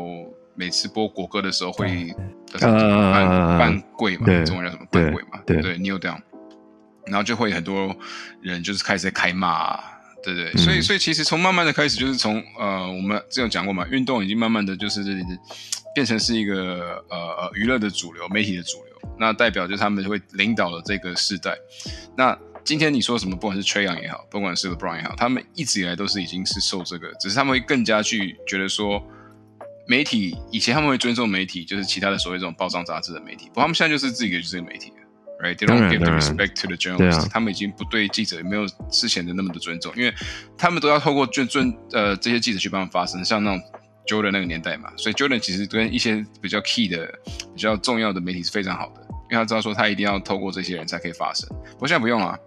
[0.54, 2.13] 每次播国歌的时候会
[2.60, 5.62] 呃半半跪嘛，对中文叫什么半跪嘛，对。
[5.62, 6.19] 对，kneel down，
[7.08, 7.96] 然后就会很多
[8.42, 9.84] 人就是开始在开骂、啊。
[10.24, 15.04] 对对，所以嗯所以其实从慢慢的开始，就是从呃，我们之前有讲过嘛，运动已经慢慢的就是
[15.96, 21.58] 变成是一个呃呃娱乐的主流，媒体的主流，那代表就是他们会领导了这个时代。
[22.16, 29.04] 那今天你说什么，不管是 Trey Young 也好，不管是 LeBron 也好，他们一直以来都是已经是受这个，只是他们会更加去觉得说，
[29.88, 34.92] 媒体以前他们会尊重媒体，就是其他的所谓这种报章杂志的媒体，不过他们现在就是自己就是这个媒体
[35.41, 35.49] 了。
[35.49, 40.13] Right, they don't give the respect to the 对 journalist、啊他们已经不对记者没有之前的那么的尊重，因为
[40.56, 43.60] 他们都要透过尊尊呃这些记者去帮他们发声，像那种
[44.06, 47.12] Jordan 那个年代嘛，所以 Jordan 其实跟一些比较 key 的、
[47.56, 51.49] 比较重要的媒体是非常好的，因为他知道说他一定要透过这些人才可以发声。
[51.49, 52.38] 不过现在不用啊，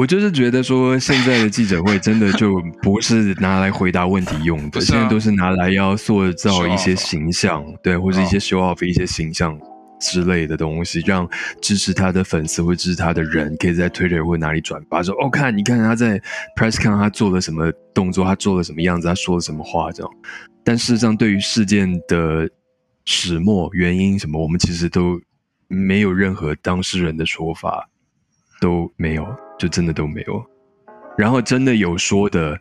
[0.00, 9.60] 我就是觉得说，现在的记者会真的就不是拿来回答问题用的，现在都是拿来要塑造一些形象，对，或者一些 show off 一些形象
[10.00, 11.28] 之类的东西，让
[11.60, 16.18] 支持他的粉丝或支持他的人可以在 Twitter 或哪里转发，说哦，看你看他在
[16.56, 20.10] press con 他做了什么动作，他做了什么样子，他说了什么话这样。
[20.64, 22.48] 但事实上，对于事件的
[23.04, 25.20] 始末、原因什么，我们其实都
[25.68, 27.86] 没有任何当事人的说法，
[28.60, 29.26] 都没有，
[29.58, 30.44] 就真的都没有。
[31.18, 32.58] 然后真的有说的，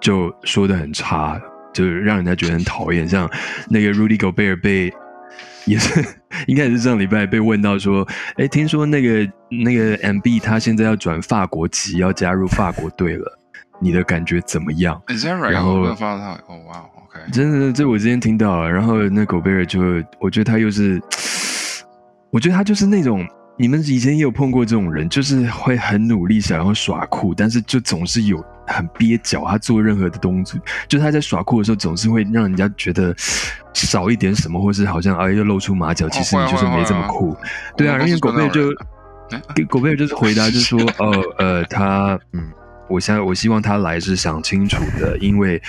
[0.00, 1.40] 就说的很差，
[1.72, 3.06] 就是让人家觉得很讨厌。
[3.06, 3.28] 像
[3.68, 4.92] 那个 Rudy Gobert 被
[5.66, 6.04] 也是
[6.46, 13.38] 应该也是上礼拜被问到说，哎，听说那个那个 MB 他现在要转法国籍，要加入法国队了，
[13.80, 15.50] 你的感觉怎么样？Is that right？
[15.50, 18.70] 然后发到，哦哇，OK，真的，这我之前听到了。
[18.70, 19.80] 然后那狗贝尔就，
[20.18, 21.00] 我觉得他又是，
[22.30, 29.44] 我觉得他就是那种你们以前也有碰过这种人，就是会很努力想要耍酷，但是就总是有很蹩脚。
[29.46, 33.14] 他做任何的动作，就他在耍酷的时候，总是会让人家觉得
[33.72, 37.36] 少一点什么，或是好像哎又露出马脚，其实你就是没这么酷。
[37.76, 38.50] 对啊，因为我们公司狗贝尔
[39.54, 42.50] 就狗贝尔就是回答，就是说， 哦，呃，他，嗯，
[42.88, 45.60] 我想我希望他来是想清楚的，因为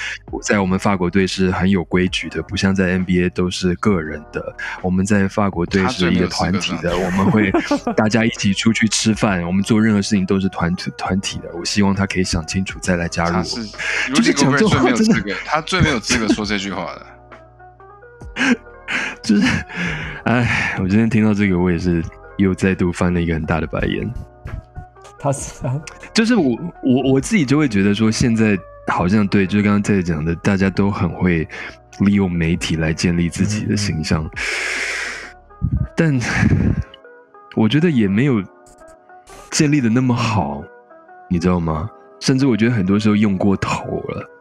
[0.41, 4.55] 在我们法国队是很有规矩的，不像在 NBA 都是个人的。
[4.81, 7.51] 我们在法国队是一个团体的，我们会
[7.95, 11.49] 大家一起出去吃饭，我们做任何事情都是团体团体的。
[11.55, 13.37] 我希望他可以想清楚再来加入我。
[13.37, 13.65] 他是
[14.13, 17.05] 就是这 Gobert 最话真的没有资格，他最没有资格说这句话的。
[19.23, 19.47] 就是，
[20.25, 22.03] 哎，我今天听到这个，我也是
[22.37, 24.13] 又再度翻了一个很大的白眼。
[25.25, 25.63] 他是
[26.13, 28.55] 就是我我我自己就会觉得说，现在
[28.87, 31.47] 好像对，就是刚刚在讲的，大家都很会
[32.01, 34.29] 利用媒体来建立自己的形象，
[35.97, 36.19] 但
[37.55, 38.43] 我觉得也没有
[39.49, 40.63] 建立的那么好，
[41.27, 41.89] 你知道吗？
[42.19, 44.31] 甚至我觉得很多时候用过头了。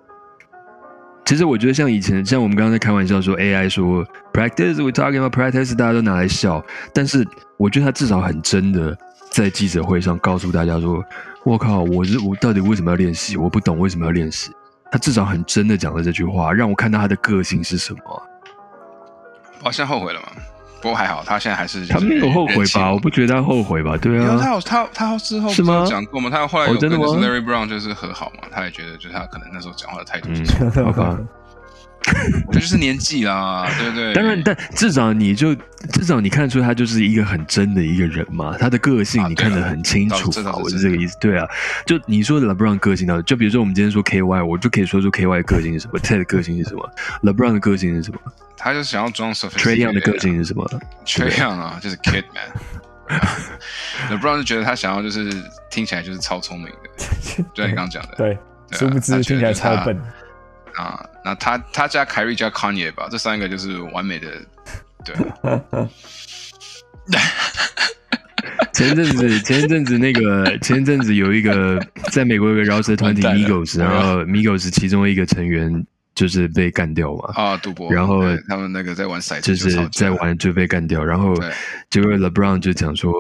[1.25, 8.95] 其实我觉得像以前，像我们刚刚在开玩笑说 AI 说 practice we talking about practice，大家都拿来笑，但是我觉得他至少很真的
[9.35, 11.05] 在记者会上告诉大家说
[11.45, 13.37] ：“我靠，我是我到底为什么要练习？
[13.37, 14.53] 我不懂为什么要练习。”
[14.93, 18.23] 他至少很真的讲了这句话，让我看到他的个性是什么。
[19.61, 20.29] 好像后悔了嘛？
[20.81, 22.93] 不过还好，他现在还是他没有后悔吧？
[22.93, 23.97] 我不觉得他后悔吧？
[23.97, 26.31] 对啊他他他之后不是吗有讲过吗？
[26.31, 31.19] 他后来有跟就是 Larry Brown 就是和好嘛，他也觉得就是他可能那时候讲话的态度是嗯错的，，好吧。
[32.53, 34.13] 这就是年纪啦，对不对？
[34.15, 35.55] 当然，但至少你就
[35.93, 41.17] 至少你看出他就是一个很真的一个人嘛，他的个性啊你看得很清楚我是是这个意思。
[41.21, 41.47] 对啊，
[41.87, 46.91] 就你说的 LeBron 个性到底，就比如说我们今天说 KY，我就可以说出 KY 的个性是什么，Ted 的个性是什么
[47.23, 48.19] ，LeBron 的个性是什么
[48.57, 50.65] 他就是想要装 s o p h，Trey Young 的个性是什么
[51.05, 52.51] ？Trey Young 啊，就是 Kid Man。
[54.11, 55.31] LeBron 就觉得他想要就是
[55.71, 58.39] 听起来就是超聪明的，就像你刚刚讲的，对，
[58.71, 60.01] 殊不知听起来超笨。
[60.77, 61.05] 啊。
[61.25, 64.29] 那他他加凯瑞加 Kanye 吧，这三个就是完美的，
[65.05, 65.15] 对。
[68.73, 71.79] 前阵子，前阵子那个，前阵子有一个
[72.13, 81.51] 在美国有个饶舌团体 Migos，然后 Migos 其中一个成员就是被干掉嘛，啊，赌博，然后他们那个在玩骰子，就是在玩就被干掉，然后对
[81.91, 83.13] 结果 LeBron 就讲说，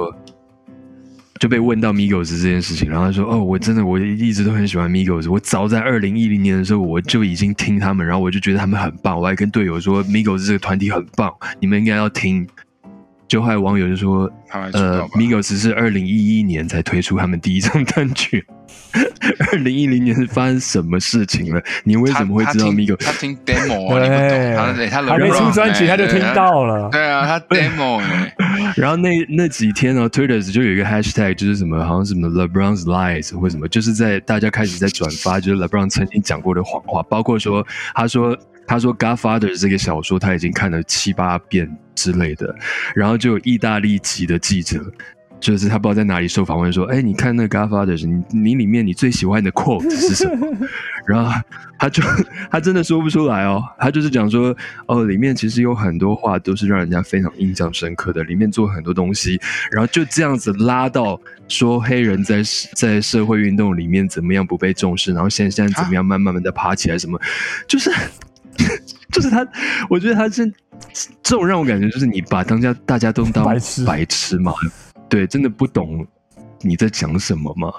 [1.40, 12.46] 就被问到 Migos 这件事情，然后他说：“哦，我真的我一直都很喜欢 Migos，我早在二零一零年的时候我就已经听他们，然后我就觉得他们很棒，我还跟队友说 Migos 这个团体很棒，你们应该要听。”
[13.26, 14.30] 就后来网友就说
[14.72, 18.44] ：“呃，Migos 是二零一一年才推出他们第一张单曲。
[19.50, 21.62] 二零一零年是发生什么事情了？
[21.84, 22.96] 你为什么会知道 Migos？
[23.04, 24.90] 他听 demo 啊，你不懂。
[24.90, 26.88] 他他还没出专辑他就听到了。
[26.90, 28.34] 对啊，他 demo 哎。
[28.76, 42.56] 然后那那几天呢，Twitter 就有一个 hashtag，就是什么好像什么 LeBron's lies 或什么，就是在大家开始在转发，就是 LeBron 曾经讲过的谎话，包括说他说。”他说《Godfather》这个小说他已经看了七八遍之类的，
[42.94, 44.82] 然后就有意大利籍的记者，
[45.44, 50.46] 就是他不知道在哪里受访问说：“哎，你看那《Godfather》，你你里面你最喜欢的 quote 是什么？”
[51.06, 51.30] 然后
[51.78, 52.02] 他就
[52.50, 54.56] 他真的说不出来哦，他就是讲说
[54.88, 59.38] ：“哦，里面其实有很多话都是让人家非常印象深刻的，里面做很多东西，
[59.70, 67.20] 然后就这样子拉到说黑人在在社会运动里面怎么样不被重视，然后现在现在怎么样慢慢慢的爬起来，什么
[67.68, 67.90] 就是。
[69.12, 69.46] ”就是他，
[69.88, 70.44] 我觉得他是
[71.22, 74.52] 这种让我感觉，就是你把当家大家都当白痴白痴嘛？
[75.14, 76.04] 对，真的不懂
[76.60, 77.72] 你在讲什么吗？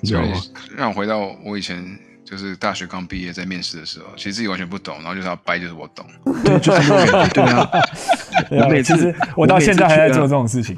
[0.00, 0.40] 你知道吗？
[0.74, 1.84] 让我回到我以前，
[2.24, 6.06] 就是大学刚毕业在面试的时候，其实自己完全不懂，然后就是要掰，就是我懂。
[6.42, 6.88] 对，就是
[7.34, 7.70] 对啊。
[8.48, 10.74] 我每次我到现在还在做这种事情。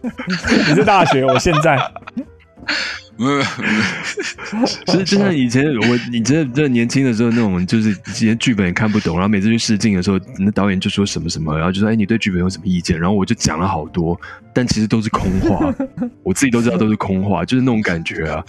[0.68, 1.76] 你是大学，我现在。
[3.16, 3.42] 没有，
[4.86, 14.18] 其实就像以前我，你真的，真的年轻的时候那种，就是以前剧本也看不懂，然后每次去试镜的时候，那导演就说什么什么，然后就说：“哎，你对剧本有什么意见？”然后我就讲了好多，
[14.54, 15.74] 但其实都是空话，
[16.22, 18.42] 我自己都知道都是空话，就是那种感觉啊。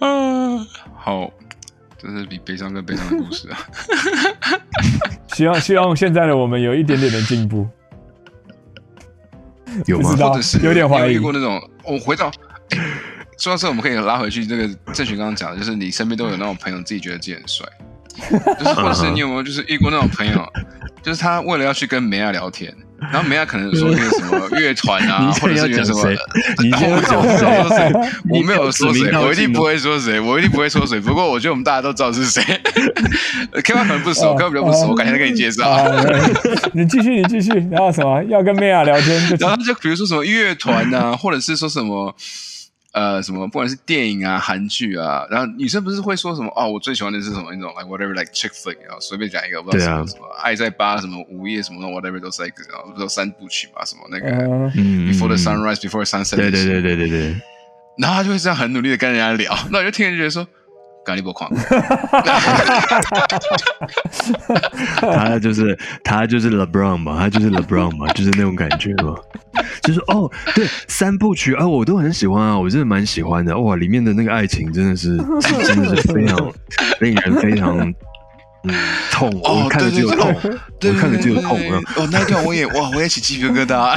[0.00, 0.66] 嗯，
[0.96, 1.32] 好，
[1.96, 3.58] 这是比悲伤更悲伤的故事啊。
[5.32, 7.68] 希望希望现在的我们有一点点的进步。
[9.86, 10.10] 有吗？
[10.16, 11.60] 或者是有点怀疑过那种？
[11.84, 12.30] 我回到
[13.38, 14.46] 说到这， 我们可以拉回去。
[14.46, 17.66] 这个郑群刚刚讲的，就是你身边都有那种朋友，自己觉得自己很帅，
[18.58, 20.46] 就是或者是你有没有就是遇过那种朋友，
[21.02, 22.74] 就是他为了要去跟梅亚聊天。
[23.00, 26.10] 然后梅亚可能说那个什么 乐团啊，或者是什么，
[26.62, 27.22] 你先讲
[27.68, 27.92] 谁？
[28.28, 31.00] 我没有说谁，我一定不会说谁，我一定不会说谁。
[31.00, 32.42] 不过我觉得我们大家都知道是谁。
[33.62, 35.64] K 可能不熟，K 比较不熟，我改天再给你介绍。
[36.72, 37.50] 你继续，你继续。
[37.70, 38.22] 然后什么？
[38.24, 39.36] 要跟梅亚聊天？
[39.40, 42.14] 然后就比如说什么乐团啊，或者是说什么。
[42.92, 54.30] 呃，什么不管是电影啊、韩剧啊，然后女生不是会说什么哦，我最喜欢的是什么那种，like whatever like chick flick，然后随便讲一个，不知道什么什么爱在八什么午夜什么的 whatever 都是 like，，然后不知道三部曲嘛，什么那个
[54.74, 57.40] before the sunrise before sunset，对对对对对对，
[57.98, 60.46] 然后他就会这样很努力的跟人家聊，那我就听人觉得说。
[61.10, 61.50] 咖喱波狂，
[65.00, 69.16] 他就是他就是 LeBron 嘛，他就是 LeBron 嘛，就是那种感觉嘛，
[69.82, 75.16] 就是哦，对，三部曲啊，我都很喜欢啊，我真的蛮喜欢的，哇，里面的那个爱情真的是
[75.64, 76.38] 真的是非常
[77.00, 77.76] 令人非常
[78.62, 78.72] 嗯
[79.10, 83.96] 痛，我看着就有痛，我看着就有痛啊，哦，那段我也哇，我也起鸡皮疙瘩，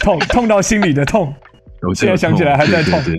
[0.00, 1.34] 痛痛到心里的痛，
[1.80, 3.02] 我现在想起来还在痛。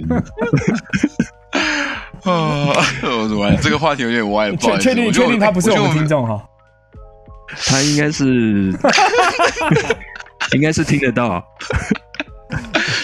[2.24, 4.52] 啊，我怎么这个话题有点歪？
[4.58, 6.44] 确确定确定他不是我们听众哈？
[7.66, 8.72] 他应该是，
[10.54, 11.44] 应该是听得到，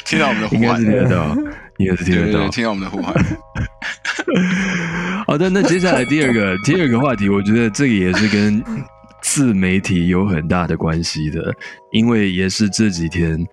[0.05, 1.35] 听到我们的呼唤，应该是听得到，
[1.77, 3.13] 应该是听得到，听到我们的呼唤。
[5.25, 8.63] 好的，那接下来第二个第二个话题，我觉得这个也是跟
[9.21, 11.53] 自媒体有很大的关系的，
[11.91, 13.43] 因为也是这几天。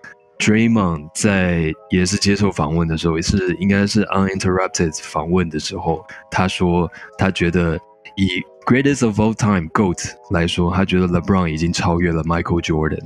[0.43, 7.79] Draymond 在也是接受访问的时候，也是应该是 uninterrupted 访问的时候，他说他觉得
[8.17, 8.27] 以
[8.65, 13.05] greatest of all time GOAT 来说，他觉得 LeBron 已经超越了 Michael Jordan，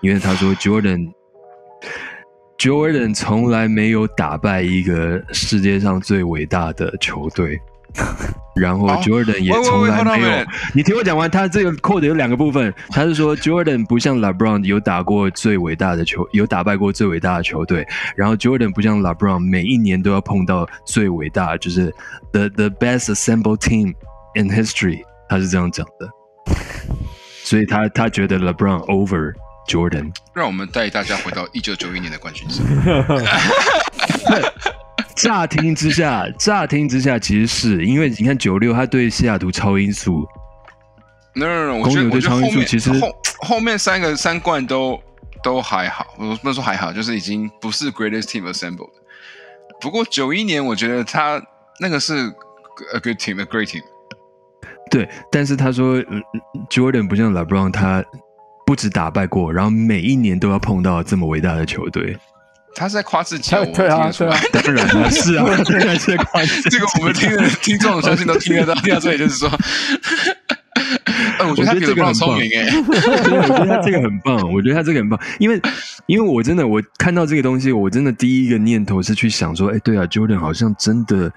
[0.00, 1.12] 因为他说 Jordan
[2.58, 7.60] Jordan 从来没有打败一个世界上最伟大的球队。
[8.54, 21.92] 然后 Jordan 也从来没有，你听我讲完，他这个 quote 有两个部分，他是说 Jordan 不像 LeBron 有打过最伟大的球，有打败过最伟大的球队，然后 Jordan 不像 LeBron 每一年都要碰到最伟大，就是
[22.32, 23.92] the the best assembled team
[24.34, 26.08] in history，他是这样讲的，
[27.42, 29.32] 所以他他觉得 LeBron over
[29.68, 30.12] Jordan。
[30.32, 32.62] 让我们带大家回到一九九一年的冠军赛。
[35.14, 40.26] 乍听之下，乍听之下，其实是因为你看九六，他对西雅图超音速
[41.34, 45.00] ，no no no，我觉得我觉得后面其实后后面三个三冠都
[45.42, 48.90] 都还好，我不能说还好，就是已经不是 greatest team assembled。
[49.80, 51.40] 不过九一年，我觉得他
[51.80, 52.28] 那个是
[52.94, 53.82] a good team，a great team。
[54.90, 56.22] 对，但是他说、嗯、
[56.70, 58.04] Jordan 不像 LeBron，他
[58.66, 62.16] 不止打败过，然后每一年都要碰到这么伟大的球队。
[62.74, 64.40] 他是在夸自己啊，我对啊听得出来。
[64.52, 69.48] 当然了，是啊，当然是夸自己这个我们听的听众相信都听得到，第二这里就是说，
[71.38, 72.14] 哎，我觉得他比我觉得这个很棒。
[72.14, 75.60] 聪明哎，我觉得他这个很棒，我觉得他这个很棒，因为
[76.06, 81.32] 因为我真的我看到这个东西，我真的第一个念头是去想说，哎，对啊，Jordan 好像真的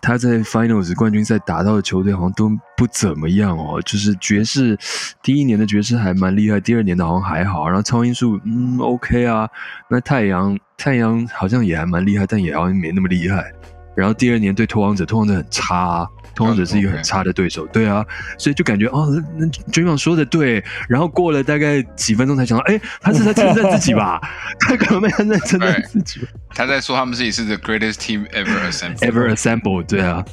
[0.00, 4.76] 他在 Finals 冠军赛打到的球队好像都不怎么样哦，就是爵士
[5.22, 9.48] 第一年的爵士还蛮厉害，第二年的好像还好，然后超音速嗯 OK 啊，
[9.88, 13.52] 那太阳太阳好像也还蛮厉害，但也好像没那么厉害，
[13.94, 16.06] 然后第二年对拓荒者，拓荒者很差、啊。
[16.32, 18.06] 拓荒者是一个很差的对手，对啊，
[18.38, 24.18] 所以就感觉哦，那 Draymond 说的对，然后过了大概几分钟才想到，哎，他是在称赞自己吧？
[24.60, 29.00] 他可能没有在称赞自己吧他在说他们自己是 the greatest team ever assembled。
[29.00, 30.24] ？Ever assembled，对啊。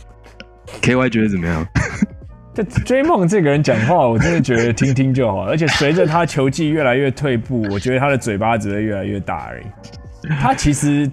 [0.81, 1.67] KY 觉得怎么样？
[2.53, 5.45] 这 Draymond 这个人讲话，我真的觉得听听就好。
[5.45, 9.65] 而且随着他球技越来越退步，我觉得他的嘴巴只会越来越大而已。
[10.39, 11.09] 他其实，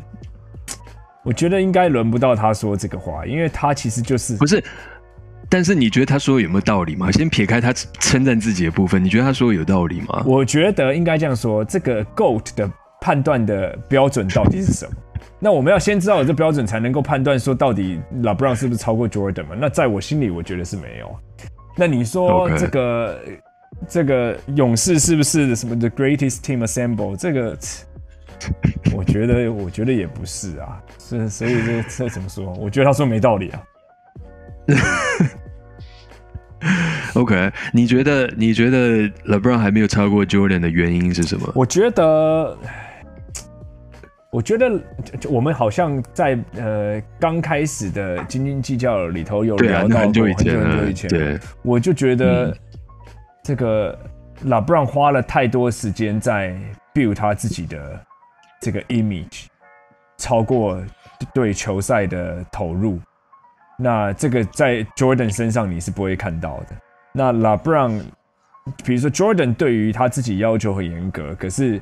[1.22, 4.62] 我觉得应该轮不到他说这个话，因为他其实就是不是，
[5.48, 7.11] 但是你觉得他说有没有道理吗？
[7.12, 10.22] 先撇开他称赞自己的部分，你觉得他说有道理吗？
[10.27, 14.92] 我觉得应该这样说，这个 GOAT 的判断的标准到底是什么？
[15.38, 19.57] 那我们要先知道有这标准，才能够判断说到底 LeBron 是不是超过 Jordan 嘛？
[19.59, 21.14] 那在我心里，我觉得是没有。
[21.77, 23.20] 那你说这个
[23.88, 27.16] 这个勇士是不是什么 The Greatest Team Assemble？
[27.16, 27.59] 这个
[28.94, 32.53] 我觉得我觉得也不是啊，是所以这这怎么说？
[32.55, 33.62] 我觉得他说没道理啊。
[37.14, 41.53] OK，你觉得你觉得 LeBron 还没有超过 Jordan 的原因是什么？
[41.55, 42.57] 我觉得，
[44.33, 44.81] 我觉得
[45.29, 52.57] 我们好像在呃刚开始的斤斤计较里头有聊，到那很久很久以，前，对，我就觉得嗯
[53.44, 53.97] 这个
[54.44, 56.57] LeBron 花了太多时间在
[56.94, 58.01] build 他自己的
[58.64, 59.44] 这个 image，
[60.16, 60.83] 超过
[61.35, 62.98] 对球赛的投入。
[63.79, 66.68] 那这个在 Jordan 身上你是不会看到的。
[67.12, 68.00] 那 LeBron，
[68.87, 71.79] 比如说 Jordan 对于他自己要求很严格，可是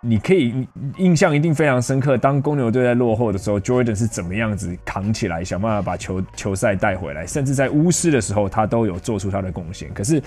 [0.00, 0.68] 你可以
[0.98, 2.16] 印象一定非常深刻。
[2.16, 9.92] 当公牛队在落后的时候，Jordan 是怎么样子扛起来，想办法把球球赛带回来，甚至在巫师的时候，他都有做出他的贡献。
[9.92, 10.22] 可是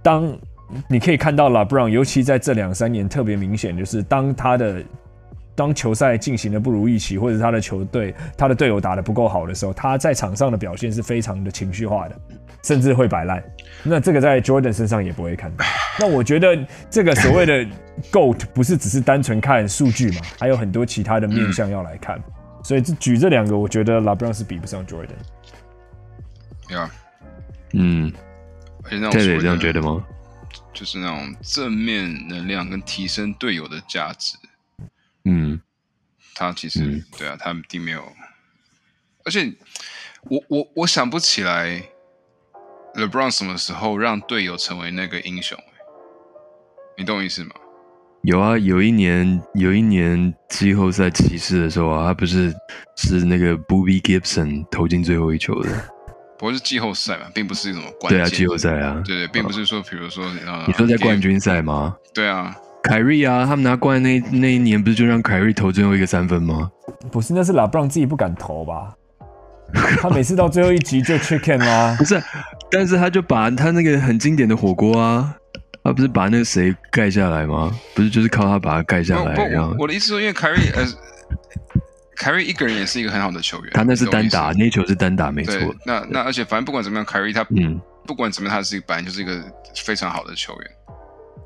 [0.00, 0.32] 当
[0.88, 4.82] 你可以看到 LeBron，尤其在这两三年特别明显，就是当他的
[5.54, 12.16] 当球赛进行的不如预期，或者他的球队他的队友打得不够好的时候，他在场上的表现是非常的情绪化的，
[12.62, 13.42] 甚至会摆烂。
[13.82, 15.64] 那这个在 Jordan 身上也不会看到。
[15.98, 16.58] 那我觉得
[16.88, 17.66] 这个所谓的
[18.10, 22.22] GOAT 不是只是单纯看数据嘛，还有很多其他的面向要来看。
[22.62, 25.08] 所以这举这两个，我觉得 LeBron 是比不上 Jordan。
[26.68, 26.90] 对啊，
[27.72, 28.10] 嗯，
[28.84, 30.02] 而且那种这也所谓的这样觉得吗？
[30.72, 34.36] 就是那种正面能量跟提升队友的价值，
[35.24, 35.60] 嗯，
[36.34, 37.04] 他其实、嗯。
[37.18, 38.02] 对啊，他并没有，
[39.24, 39.52] 而且
[40.22, 41.82] 我我我想不起来
[42.94, 45.58] LeBron 什么时候让队友成为那个英雄、
[46.96, 47.54] 你懂我意思吗？
[48.22, 52.54] 有啊，有一年有一年季后赛骑士的时候啊，他不是
[52.96, 55.91] 是那个 Booby Gibson 投进最后一球的，
[56.42, 58.18] 不过是季后赛嘛，并不是什么关键。
[58.18, 61.94] 对啊，季后赛啊，对对，并不是说，比如说，呃，你说在冠军赛吗？
[62.12, 62.52] 对啊，
[62.82, 66.68] 凯瑞啊，他们拿冠那那一年不是就让凯瑞投最后一个三分吗？
[67.12, 68.92] 不是，那是 LeBron 自己不敢投吧？
[70.00, 72.04] 他每次到最后一集就 chicken 啦 不。
[72.04, 72.20] 是，
[72.72, 75.32] 但是他就把他那个很经典的火锅啊，
[75.84, 77.72] 他不是把那个谁盖下来吗？
[77.94, 79.36] 不是就是靠他把他盖下来，
[79.78, 80.84] 我的意思说，因为凯瑞呃，
[82.22, 85.74] 凯瑞一个人也是一个很好的球员，他那是单打，那球是单打，没错。
[85.84, 89.42] 那那而且反正不管怎么样，凯瑞他嗯，不管怎么样，他是一个本来就是一个
[89.74, 90.70] 非常好的球员，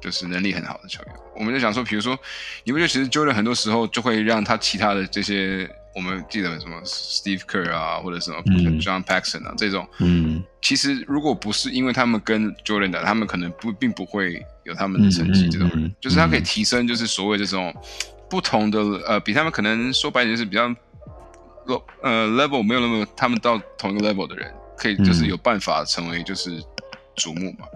[0.03, 1.15] 就是能力很好的球员。
[1.35, 2.19] 我们就想说，比如说，
[2.65, 8.79] 你不觉得其实 Jordan 很多时候就会让他其他的这些，我们记得什么 Steve Kerr 啊，或者什么嗯。
[8.79, 10.45] John Paxson 啊这种，嗯。
[10.61, 15.49] 其实如果不是因为他们跟 Jordan 打，他们可能不并不会有他们的成绩。
[15.49, 15.91] 这种，嗯。
[16.01, 17.75] 就是他可以提升，就是所谓这种
[18.29, 20.69] 不同的呃，比他们可能说白一点就是比较
[21.67, 26.63] low 呃 level 没有那么他们到同一个 level 的人，可以就是嗯有办法成为就是
[27.17, 27.67] 瞩目嘛。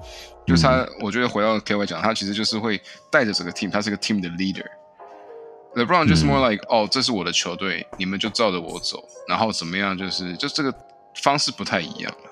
[0.46, 4.66] 就是他，我觉得回到 KY 讲，他其实就是会带着这个 team，他是个 team 的 leader。
[5.76, 10.74] LeBron 就是嗯 more like、哦，这是我的球队，你们就照着我走，然后怎么样，就是就这个
[11.22, 12.30] 方式不太一样了。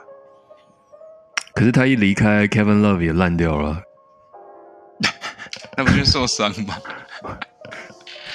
[1.55, 3.80] 可是他一离开，Kevin Love 也烂掉了。
[5.76, 6.76] 那不就受伤吗？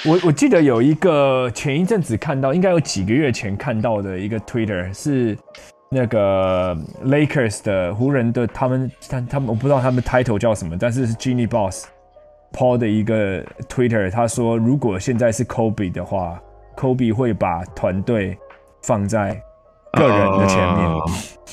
[0.06, 5.36] 我我记得有一个前一阵子看到，应该有几个月前看到的一个 Twitter 是
[5.90, 6.76] 那个
[7.06, 11.86] Lakers 的湖人的他们，他他们我不知道他们 title 叫什么，但是是 Genie Boss
[12.52, 16.38] Paul 的一个 Twitter，他说如果现在是 Kobe 的话
[16.76, 18.36] ，Kobe 会把团队
[18.82, 19.40] 放在
[19.92, 20.90] 个人的前面。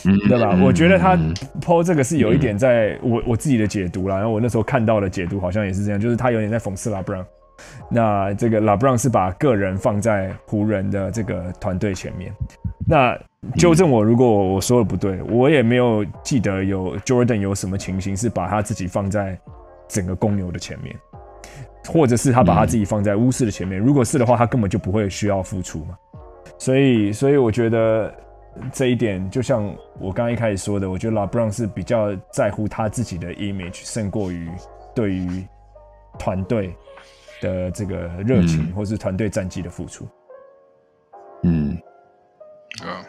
[0.28, 0.50] 对吧？
[0.54, 1.32] 嗯我觉得他嗯
[1.62, 7.24] PO 这个是有一点在我我自己的解读啦，然后我那时候看到的解读好像也是这样，就是他有点在讽刺拉布朗。
[7.90, 12.32] 那这个拉布朗是把个人放在湖人的这个团队前面。
[12.88, 13.18] 那
[13.58, 19.38] 纠正我，如果我说的不对，我也没有记得有 Jordan 有什么情形是把他自己放在
[19.88, 20.96] 整个公牛的前面，
[21.88, 23.80] 或者是他把他自己放在巫师的前面。
[23.80, 25.98] 如果是的话，他根本就不会需要付出嘛。
[26.58, 28.14] 所以，所以我觉得
[28.72, 29.64] 这一点，就像
[30.00, 34.50] 我刚刚一开始说的，我觉得 LeBron 是比较在乎他自己的 image，胜过于
[34.94, 35.44] 对于
[36.20, 36.76] 团队
[37.42, 40.08] 的这个热情，嗯或是团队战绩的付出。
[41.44, 41.78] 嗯，
[42.80, 43.06] 对吧？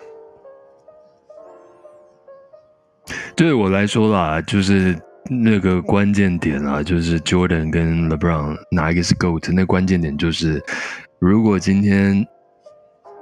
[3.37, 9.53] 对我来说啦，就是那个关键点啊，就是 Jordan 跟 LeBron 哪一个是 GOAT？
[9.53, 10.62] 那关键点就是，
[11.18, 12.26] 如果今天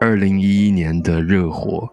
[0.01, 1.89] 二零一一年的热火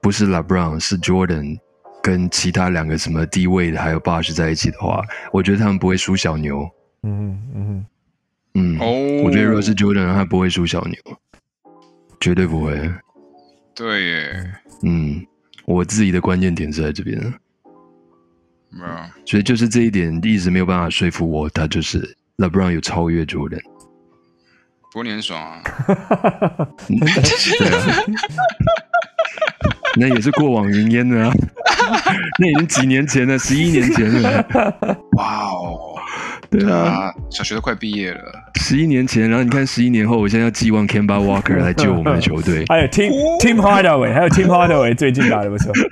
[0.00, 1.58] 不是 LeBron 是 Jordan
[2.02, 5.02] 跟其他两个什么低位的还有 Bosh 在一起的话，
[5.32, 6.68] 我觉得他们不会输小牛。
[7.04, 7.86] 嗯嗯
[8.54, 10.96] 嗯，哦我觉得如果是 Jordan，他不会输小牛，
[12.20, 12.92] 绝对不会。
[13.74, 15.26] 对耶，嗯，
[15.64, 17.18] 我自己的关键点是在这边。
[18.70, 18.94] 没有，
[19.26, 23.62] 所以就是这一点一直没有办法说服我，他就是 LeBron 有超越 Jordan。
[24.90, 25.62] 不过你很爽啊，
[26.88, 28.04] 对啊，
[29.96, 31.32] 那也是过往云烟的啊，
[32.38, 34.46] 那已经几年前了，十一年前了。
[35.12, 35.96] 哇哦，
[36.52, 38.20] 对啊，啊，小学都快毕业了，
[38.60, 42.64] 十一年前，然后你看十一年后，我现在要寄望 Kemba Walker 来救我们的球队。
[42.70, 45.72] 还有 Tim Tim Hardaway，还有 Tim Hardaway 最近打的不错。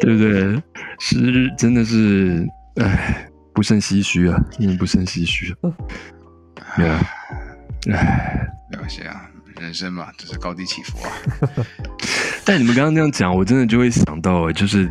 [0.00, 0.62] 对不对？
[0.98, 2.44] 是真的是，
[2.80, 5.70] 唉，不胜唏嘘啊，真的不胜唏嘘啊。
[6.76, 7.00] 对啊，
[7.92, 8.48] 唉。
[8.72, 9.22] 了解啊，
[9.60, 11.12] 人生嘛，就是高低起伏啊。
[12.44, 14.90] 但你们刚刚那样讲，我真的就会想到，就是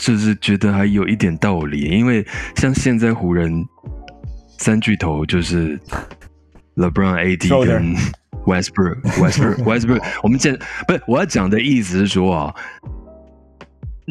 [0.00, 2.26] 就是觉得还有一点道理，因为
[2.56, 3.64] 像现在湖人
[4.58, 5.78] 三巨头就是
[6.74, 7.94] LeBron、AD 跟
[8.46, 12.54] Westbrook、 Westbrook、Westbrook，我们现不是我要讲的意思是说啊。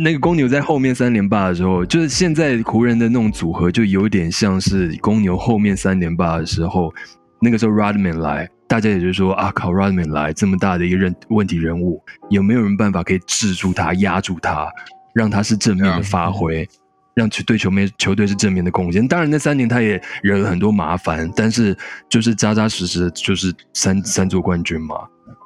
[0.02, 6.94] 那个公牛在后面三连霸的时候，就是现在湖人的那种组合，就有点像是公牛后面三连霸的时候，
[7.42, 14.70] 那个时候 Rodman 来，大家也就说啊，靠 Rodman 来这么大的一个人问题人物，有没有人办法可以制住他、压住他，
[15.14, 16.68] 让他是正面的发挥，
[17.14, 19.08] 让球对球队球队是正面的贡献？
[19.08, 24.96] 当然，那三年他也惹了很多麻烦，但是就是扎扎实实的就是三三座冠军嘛。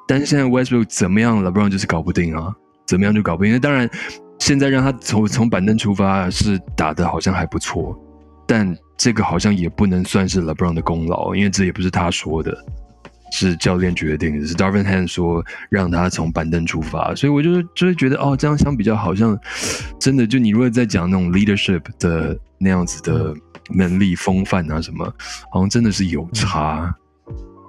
[0.06, 2.54] 但是现在 Westbrook 怎么样，LeBron 就是搞不定啊，
[2.86, 3.52] 怎么样就搞不定。
[3.52, 3.88] 那当然，
[4.38, 7.98] 现在让他从从板凳出发是打的好像还不错，
[8.46, 12.54] 但这个好像也不能算是 LeBron 的功劳，因为这也不是他说的，
[13.36, 19.36] 是教练决定的，是 Darvin Hand 说让他从板凳出发，所以我就就会觉得哦，这样相比较好像
[19.98, 23.34] 真的就你如果在讲那种 leadership 的那样子的
[23.74, 25.04] 能力风范啊什么，
[25.50, 26.94] 好像真的是有差。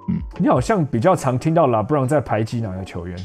[0.07, 3.17] 嗯你好像比较常听到 LeBron 在排挤哪个球员，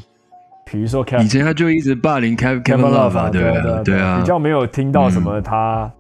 [0.65, 5.93] 比如说 Kevin 以前他就一直霸凌 Kevin Kevin Love 对啊，对啊，比较没有听到什么他、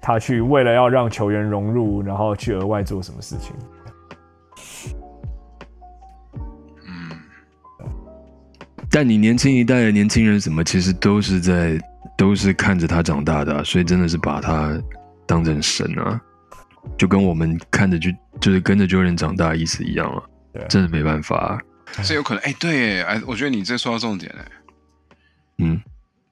[0.00, 3.52] 他去为了要让球员融入，然后去额外做什么事情。
[8.90, 11.80] 但你年轻一代的年轻人什么，其实都是在
[12.16, 14.80] 都是看着他长大的啊、所以真的是把他
[15.26, 16.20] 当成神啊，
[16.98, 18.10] 就跟我们看着就
[18.40, 20.22] 就是跟着 Jordan 长大的意思一样啊。
[20.68, 21.54] 真的没办法
[21.94, 24.44] 啊、这有可能，哎，对耶，哎，我觉得你这说到重点了，
[25.58, 25.80] 嗯，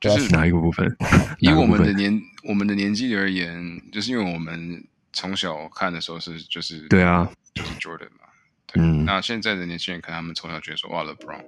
[0.01, 0.85] 就是哪一个部分？
[1.39, 1.65] 以我？
[1.65, 8.27] 们的年我们的年纪而言，就是因为我们从小看的时候是就是对啊，就是 Jordan 嘛，
[8.67, 8.83] 对。
[8.83, 9.05] 嗯。
[9.05, 11.45] 那现在的年轻人可能他们从小觉得说哇 LeBron，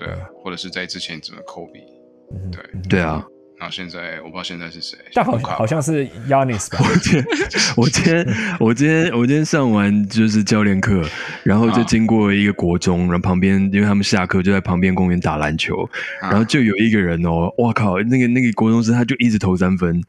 [0.00, 1.84] 对啊，或者是在之前怎么 Kobe，
[2.32, 2.88] 嗯对。
[2.88, 3.24] 对啊。
[3.58, 6.78] 然后现在我不知道现在是谁，但好好像是 Yanis 吧？
[6.80, 7.24] 我今天，
[7.76, 8.26] 我今天，
[8.58, 11.02] 我今天，我今天上完就是教练课，
[11.44, 15.76] 然后就啊经过一个国中，然后旁边因为他们下课就在旁边公园打篮球，
[16.22, 20.02] 啊然后就有一个人哦，哇靠，那个那个国中生他就一直投三分，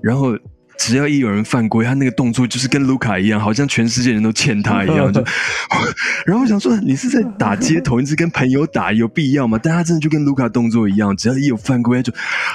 [0.00, 0.38] 然后
[0.76, 5.24] 只要一有人犯规，他那个动作就是跟卢卡一样，好像全世界人都欠他一样，就，
[6.26, 9.58] 然后我想说你是在打街头，你是跟朋友打，有必要吗？
[9.62, 12.12] 但他真的就跟卢卡动作一样，只要一有犯规，他就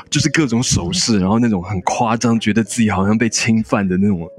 [0.10, 4.30] 就是各种手势，然后那种很夸张，觉得自己好像被侵犯的那种。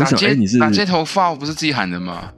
[0.00, 2.32] 我想，你是打街头发我不是自己喊的吗？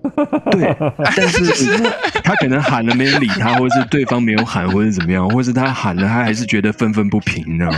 [0.50, 0.76] 对，
[1.16, 1.78] 但 是
[2.22, 7.68] 他可能喊了没人理他，或者是对方没有喊，或者怎么样，或者是他喊了，他还是觉得愤愤不平呢。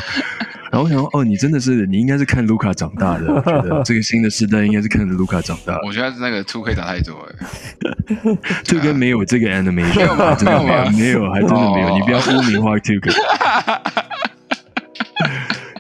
[0.72, 3.26] 然后我想说，哦，你真的是，你应该是看卢卡长大的。
[3.32, 5.80] 我觉得这个新的时代应该是看着卢卡长大的。
[5.87, 11.91] 我觉得那个 Two K 打太多了， 这个没有这个 animation，真的没有，没有，还真的没有。
[11.97, 13.12] 你不要污名化 Two K。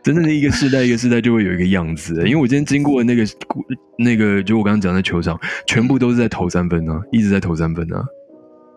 [0.04, 3.24] 真正的一个世代一个世代就会有一个样子，因为我今天经过那个
[3.96, 8.04] 那个，就我刚刚讲的球场，全部都是在投三分啊，一直在投三分啊，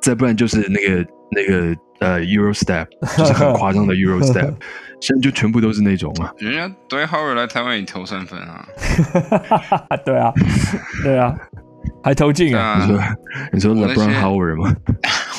[0.01, 4.53] 再不然就是那个那个呃 Euro Step， 就是很夸张的 Euro Step，
[5.01, 6.32] 现 在就全部都是那种啊。
[6.38, 8.65] 人家 d w Howard 来台湾也投三分啊，
[10.05, 10.34] 对啊，
[11.03, 11.36] 对啊，
[12.01, 12.88] 还投进啊？
[13.51, 14.73] 你说你说 LeBron Howard 吗？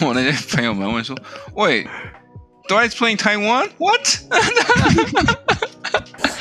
[0.06, 1.16] 我那些朋友们问说，
[1.54, 1.86] 喂。
[2.68, 3.70] Dwight's playing Taiwan?
[3.78, 4.18] What?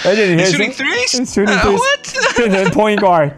[0.07, 1.17] 而且你 shooting threes?
[1.47, 2.37] What?
[2.37, 3.33] 变成 point guard？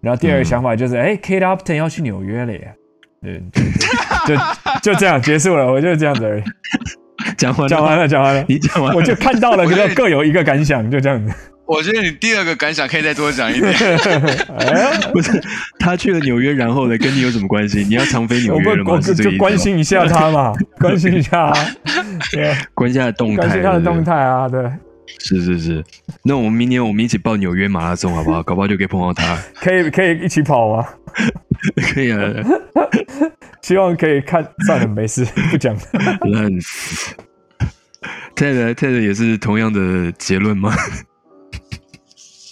[0.00, 2.74] 然后第二个想法就是，哎，Kate Upton 要去纽约了耶。
[3.22, 3.40] 对，
[4.26, 6.42] 就就这样结束了，我就这样子而已。
[7.36, 11.32] 讲完讲完了，讲完了，你讲完，我就看到了， 各各有一个感想，就这样子。
[11.68, 13.72] 我觉得你第二个感想可以再多讲一点。
[15.12, 15.40] 不是
[15.78, 17.84] 他去了纽约，然后呢，跟你有什么关系？
[17.84, 18.98] 你要常飞纽约了吗？
[19.00, 21.52] 就关心一下他嘛， 关心一下，
[22.32, 24.62] 对，关心他的动态，关心他的动态啊，对。
[25.20, 25.84] 是是是，
[26.22, 28.42] 那我们明年我们一起报纽约马拉松好不好？
[28.42, 29.38] 搞不好就可以碰到他。
[29.54, 30.86] 可以可以一起跑吗？
[31.94, 32.18] 可以啊。
[33.62, 35.74] 希望可以看，算了，没事，不讲。
[36.30, 37.14] 烂死。
[38.36, 40.74] Ted Ted 也是同样的结论吗？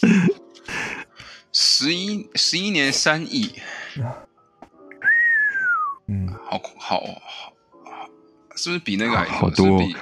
[1.52, 3.54] 十一十一年三亿，
[6.06, 7.52] 嗯，好好好，
[8.56, 9.78] 是不是比那个好多？
[9.78, 9.96] 比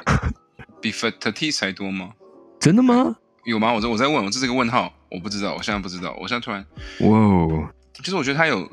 [0.80, 2.12] 比 Tatis 还多吗？
[2.60, 3.16] 真的吗？
[3.44, 3.72] 有吗？
[3.72, 6.66] 我在我在问，我这是个问号，我不知道，我现在不知道，我现在突然，
[7.00, 7.72] 哇，
[8.04, 8.70] 其实我觉得他有，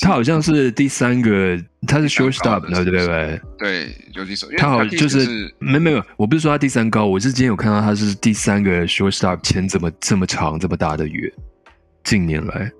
[0.00, 3.40] 他好像是第三个，他是 shortstop，对对对？
[3.58, 11.30] 对，有几手，他好就是没没有，我不是说他第三高，我是今天有看到他是第三个 shortstop 签这么这么长这么大的约，
[12.04, 12.70] 近年来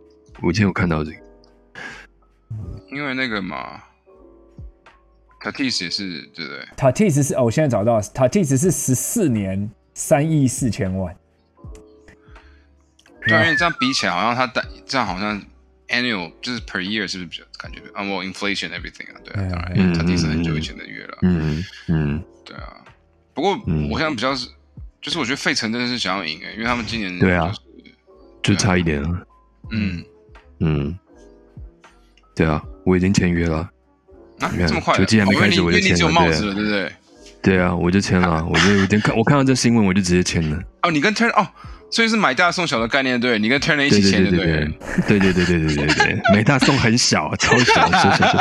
[0.41, 1.17] 我今天有看到这个，
[2.93, 3.83] 因为那个嘛
[5.43, 9.71] ，Tatis 也是对不对？Tatis 是哦，我现在找到，Tatis 是十四年。
[9.93, 11.15] 三亿四千万，
[13.27, 15.43] 对，因为这样比起来，好像他的这样好像
[15.91, 18.03] annual 就是 per year 是不是比较感觉啊？
[18.03, 22.77] 我 inflation everything 啊，对啊，当然，他第是很久以前的月了，嗯嗯，对啊。
[23.35, 23.53] 不过
[23.91, 24.49] 我现在比较是，
[25.01, 27.53] 就是我觉得费城真的是想要赢哎，因为他们今年对啊，
[28.43, 29.27] 就差一点了，
[29.71, 30.05] 嗯。
[30.63, 30.99] 嗯，
[32.37, 33.59] 对啊，我已经签约了，
[34.41, 36.93] 啊，这么快，球季还没开始我就签了，对不对？
[37.43, 40.59] 对啊，我就签了， 我就有点看，我看到这新闻我就直接签了。
[40.83, 41.49] 哦，你跟 Turner 哦，
[41.91, 43.39] 所以是买大送小的概念，对？
[43.39, 44.69] 你跟 Turner 一起签的，对？
[45.09, 48.37] 对对对对对对对，买大送很小，超小，是是是。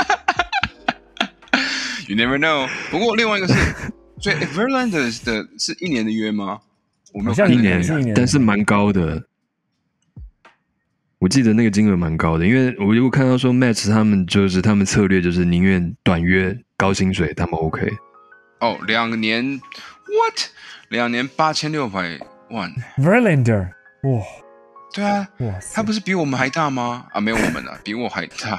[2.07, 2.67] You never know。
[2.89, 3.53] 不过另外一个是，
[4.19, 6.59] 所以 Verlander 的是一年的约吗？
[7.13, 7.81] 我们像一年，
[8.15, 9.23] 但是蛮高的。
[11.19, 17.91] 我记得那个金额蛮高的，因为我如果看到说 Match 他们就是他们策略就是宁愿短约高薪水，他们 OK。
[18.62, 19.60] 哦，两年
[20.05, 20.49] ，what？
[20.89, 23.68] 两年八千六百万，Verlander，
[24.03, 24.22] 哇，
[24.93, 27.05] 对啊，哇，他不是比我们还大吗？
[27.14, 28.57] 啊，没有我们啊，比我还大。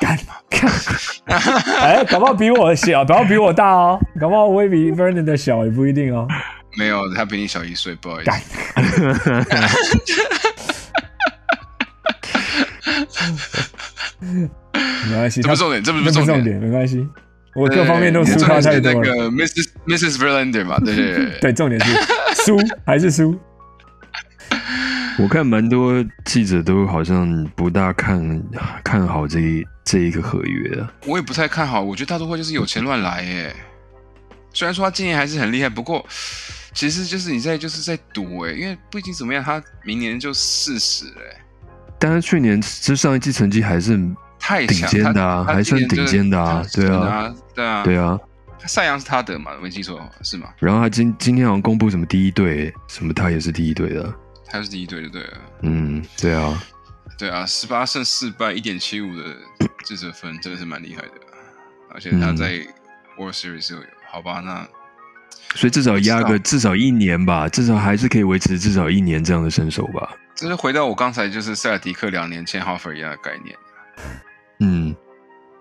[1.81, 6.27] 哎，搞不好比我小，搞不好比我大哦，搞不好我也比 Verlander 小，也不一定哦。
[6.79, 8.31] 没有，他比你小一岁，不好意思。
[15.11, 17.07] 没关系，这不重点，这不是重点，没关系。
[17.55, 19.01] 我各方面都输他太多了。
[19.03, 19.69] 那个 Mrs.
[19.87, 20.19] Mrs.
[20.19, 21.93] Verlander 嘛，对对对，重点是
[22.47, 23.39] 输还是输。
[25.19, 28.43] 我看蛮多记者都好像不大看
[28.83, 30.89] 看好这一这一个合约的。
[31.07, 33.55] 我也不太看好，我觉得大都会就是有钱乱来耶。
[34.53, 36.07] 虽然说他今年还是很厉害，不过
[36.73, 41.41] 其实就是你在就是在赌哎，因为不一定怎么样，他明年就四十哎。
[41.99, 44.01] 但是去年就上一季成绩还是
[44.41, 48.19] 太顶尖的啊，还算顶尖的啊，对啊，对啊，对啊。
[48.67, 49.53] 赛扬是他得嘛？
[49.63, 50.49] 没记错是吗？
[50.59, 54.15] 然后他今今天好像公布什么第一队，什么他也是第一队的，
[54.47, 55.39] 他是第一队的对啊。
[55.63, 56.63] 嗯，对啊，
[57.17, 59.37] 对啊，十八胜四败，一点七五的
[59.85, 61.13] 自责分，真的是蛮厉害的。
[61.93, 62.59] 而且他在
[63.19, 63.81] World Series 有
[64.11, 64.41] 好吧？
[64.45, 64.67] 那
[65.55, 70.15] 所以至少压个至少一年吧，至少还是可以维持至少一年这样的身手吧。
[70.35, 73.57] 这是回到我刚才就是塞尔迪克两年签 Hoffer 一样的概念。
[74.61, 74.95] 嗯。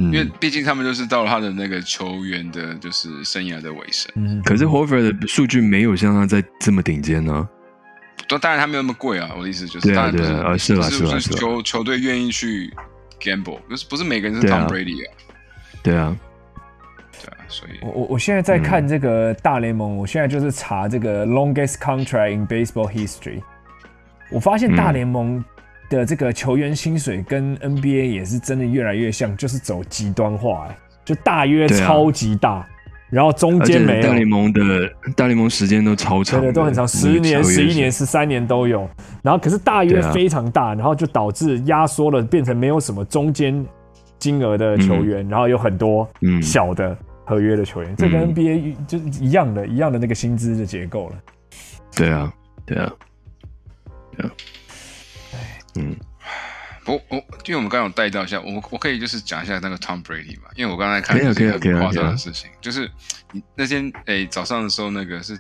[0.02, 4.10] 因为毕竟他们就是到了他的那个球员的，就是生涯的尾声。
[4.16, 7.50] 嗯，可是 Hofer 的数据没有像他在这么顶尖呢。
[8.26, 12.74] 都当然他没有那么贵啊，我的意思就是，对啊对啊，是了是了是球球队愿意去
[13.20, 15.12] gamble，就是不是每个人是 Tom Brady 啊。
[15.84, 16.16] 对啊，
[17.22, 23.42] 对啊，所以我我我现在在看这个大联盟，我现在就是查这个 longest contract in baseball history，
[24.32, 25.44] 我发现大联盟。
[25.90, 32.68] 的这个球员薪水跟 NBA 也是真的越来越像，就是走极端化，哎，就大约超级大，
[33.10, 34.04] 然后中间没有。
[34.04, 34.62] 大联盟的
[35.16, 38.88] 大联盟时间都超长，对对，都很长，十年、十一年、十三年都有。
[39.24, 43.66] 然后可是大约非常大，然后就导致压缩了，变成没有什么中间
[44.20, 46.08] 金额的球员，然后有很多
[46.42, 47.96] 小的合约的球员。
[47.96, 51.16] 这跟 NBA 就一样的，一样的那个薪资的结构了。
[51.96, 52.32] 对啊，
[52.66, 52.94] 对啊，
[54.16, 54.32] 对啊。
[55.80, 55.96] 嗯，
[56.86, 57.16] 我我
[57.46, 62.90] 因为我们刚刚有带到一下，我我可以就是讲一下那个 Tom Brady 嘛，因为我刚才看可以可以可以夸张的事情，就是
[63.32, 65.38] 你那天诶早上的时候那个是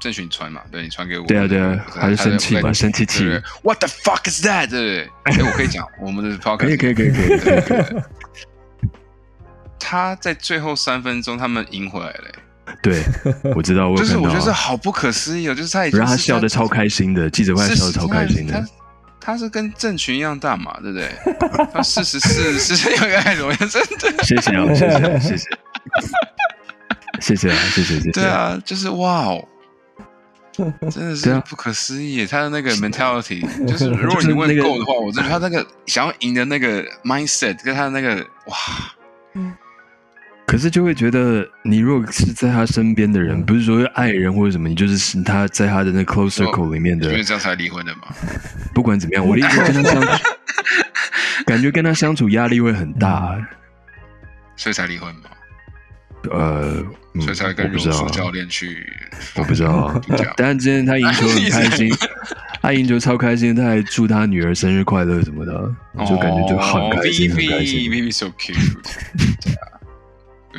[0.00, 3.24] 郑群传嘛，对你传给我，对啊对啊，还是生气嘛，生气气
[3.62, 4.68] ，What the fuck is that？
[4.68, 7.20] 对，哎， 我可以讲我们的 podcast，可以可以可以可
[7.86, 8.02] 以，
[9.78, 12.24] 他在最后三分钟他们赢回来了。
[12.82, 13.02] 对，
[13.54, 18.62] 我知道，就是我觉得是好不可思议哦，就是他，然后他笑的超开心的，记者会笑的超开心的。
[19.26, 21.10] 他是跟郑群一样大嘛，对不对？
[21.74, 23.68] 他四十四，四十六该怎么样？
[23.68, 25.48] 真的，谢谢啊，谢谢，谢谢，
[27.20, 28.10] 谢谢啊，谢谢，谢谢。
[28.12, 29.44] 对啊，就是哇哦，
[30.54, 32.24] 真的是不可思议。
[32.24, 38.56] 他的那个 mentality，就是如果你问够的话，我真的他那个想要赢的那个 mindset，跟他那个哇，
[39.34, 39.52] 嗯。
[40.46, 48.02] 可是就会觉得，你如果是在他身边的人，不是说爱人或者什么，你就是他在他的那 close circle 里面的，因为这样才离婚的嘛。
[48.72, 50.08] 不管怎么样，我一直跟他相处，
[51.46, 53.36] 感觉跟他相处压力会很大，
[54.54, 55.22] 所以才离婚嘛。
[56.30, 56.84] 呃，
[57.20, 58.84] 所以才跟柔术教练去，
[59.36, 60.00] 我不知道。
[60.36, 61.92] 但是之前他赢球很开心，
[62.62, 65.52] 他赢球超开心，他还祝他女儿生日快乐什么的，
[66.06, 67.90] 就感觉就很开心，很开心。
[67.90, 68.54] Baby so cute，
[69.40, 69.75] 对啊。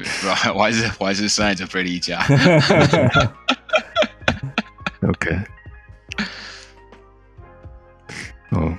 [0.03, 0.35] 是吧？
[0.55, 2.19] 我还是我还是深爱着菲利家。
[5.07, 5.37] OK，
[8.51, 8.73] 哦，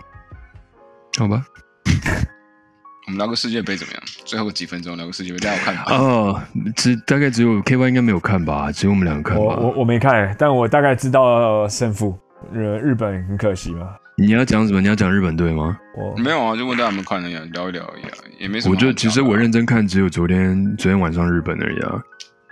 [1.18, 1.44] 好吧。
[3.06, 4.02] 我们聊个世界杯怎么样？
[4.26, 5.82] 最后几分钟聊个世界杯，大家有看吗？
[5.88, 6.42] 哦，
[6.76, 8.70] 只大概只有 K Y 应该没有看吧？
[8.70, 9.44] 只有我们两个看吧。
[9.44, 12.18] 我我我没看，但我大概知道胜负。
[12.52, 13.96] 日日本很可惜嘛。
[14.18, 14.80] 你要讲什么？
[14.80, 15.78] 你要讲日本队吗？
[15.96, 18.10] 我没有啊，就问大家有没有看一下，聊一聊而已啊，
[18.40, 18.74] 也没什么。
[18.74, 22.02] 我就其实我认真看，只有昨天昨天晚上日本而已啊。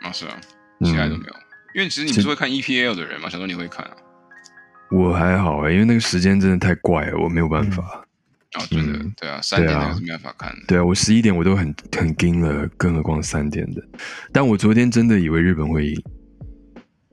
[0.02, 0.36] 啊，是啊，
[0.84, 1.32] 其他都没有。
[1.74, 3.92] 因为其实你不是会看 EPL 的人嘛，想说你会看啊。
[4.92, 7.82] 我还好哎，因为那个时间真的太怪了，我没有办法。
[8.52, 10.62] 啊，真的，对啊，三点那个是没办法看的。
[10.68, 13.82] 对啊，我十一点我都很很惊了，更何况三点的。
[14.32, 16.00] 但我昨天真的以为日本会赢，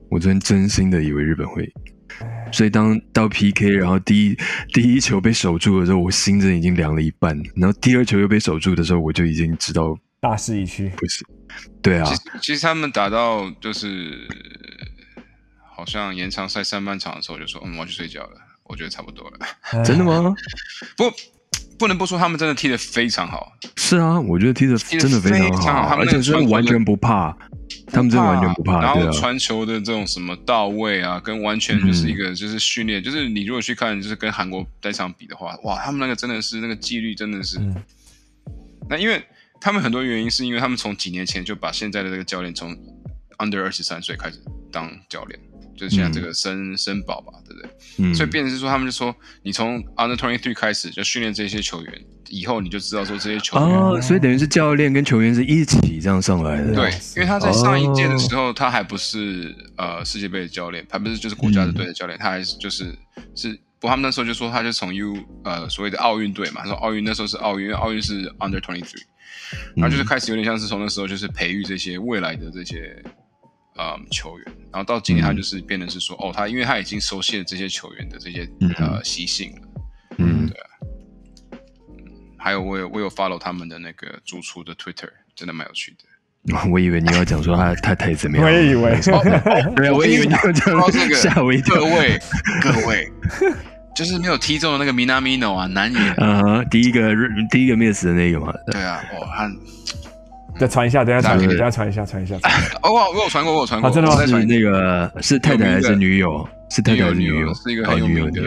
[0.08, 1.72] 我昨天真心的以为日本会赢。
[2.54, 4.38] 所以当到 PK，然后第一
[4.72, 7.36] 第一球被守住的时候，我心真的已经凉了一半。
[7.56, 10.88] 然后第二球又被守住的时候，我就已经知道大势已去。
[10.90, 11.24] 不是，
[11.82, 12.08] 对啊。
[12.40, 14.28] 其实他们打到就是
[15.74, 19.84] 好像延长赛上半场的时候，就说：“嗯，我要去睡觉了。”我觉得差不多了。
[19.84, 20.34] 真的吗？
[20.96, 21.04] 不，
[21.78, 23.52] 不能不说他们真的踢得非常好。
[23.76, 27.36] 是啊，我觉得踢得真的非常好，而且是完全不怕。
[27.86, 37.58] 他们真的完全不怕，然后传球的这种什么到位啊，跟完全就是一个就是训练，就是你如果去看，就是跟韩国那场比的话，哇，他们那个真的是那个纪律真的是。
[38.88, 39.22] 那因为
[39.60, 42.76] 他们很多原因是因为他们从几年前就把现在的这个教练从
[43.38, 44.38] under 二十三岁开始
[44.70, 45.40] 当教练。
[45.76, 47.70] 就是现在这个申申宝吧，对不对？
[47.98, 56.74] 嗯，所以变成是说，他们就说，你从 under twenty three 开始就训练这些球员，以后你就知道说这些球员哦，所以等于是教练跟球员是一起这样上来的。
[56.74, 62.94] 对，因为他在上一届的时候，他还不是呃世界杯的教练，他不是就是国家的队的教练，他还是就是
[63.34, 63.58] 是。
[63.80, 65.14] 过他们那时候就说，他就从 U
[65.44, 69.02] 呃所谓的奥运队嘛，他说奥运那时候是奥运，因为奥运是 Under Twenty Three，
[69.76, 73.04] 然后就是开始有点像是从那时候就是培育这些未来的这些
[73.78, 78.68] 嗯球员，然后到今年他就是变成是说，哦，他因为他已经熟悉了这些球员的这些嗯。
[78.78, 79.62] 呃习性了，
[80.18, 80.48] 嗯。
[80.48, 80.66] 对啊，
[82.36, 86.58] 还有我有我有 follow 他们的那个主厨的 Twitter，真的蛮有趣的。
[86.70, 91.76] 我以为你要讲说他太太怎么样， 我也以为对啊， 我以为你要这说到这个，样，吓我一跳。
[91.76, 91.84] 各。
[91.84, 92.18] 位
[92.60, 93.08] 各位，
[93.94, 97.14] 就是没有踢中的那个 Minamino 啊，南野，啊，第一个
[97.48, 99.48] 第一个 miss 的那个嘛，对啊，哦，他
[100.58, 102.36] 再传一下，等下传一下，等下传一下，传一下。
[102.82, 104.24] 哦，我我有传过，我有传过，啊真的吗？
[104.26, 106.46] 是那个是太太还是女友？
[106.70, 107.52] 是太太还是女友？
[107.54, 108.42] 是一个哦很有名女友的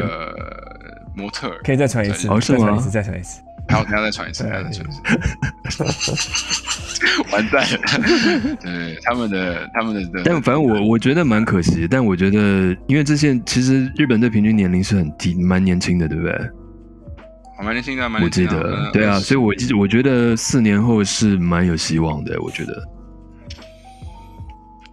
[1.16, 3.42] 模特，可以再传一次，再传一次，再传一次。
[3.68, 4.92] 然后等下再传一次，等下再传一
[5.70, 5.84] 次，
[7.34, 7.78] 完蛋了，
[8.64, 16.34] 对他们的他们的的，但反正我我觉得蛮可惜，但我觉得因为这些其实日本队平均年龄是很低，蛮年轻的，对不对？
[17.58, 22.84] 我蛮年轻的，蛮我年轻的记得，对啊，所以我记我觉得四年后是蛮有希望的，我觉得，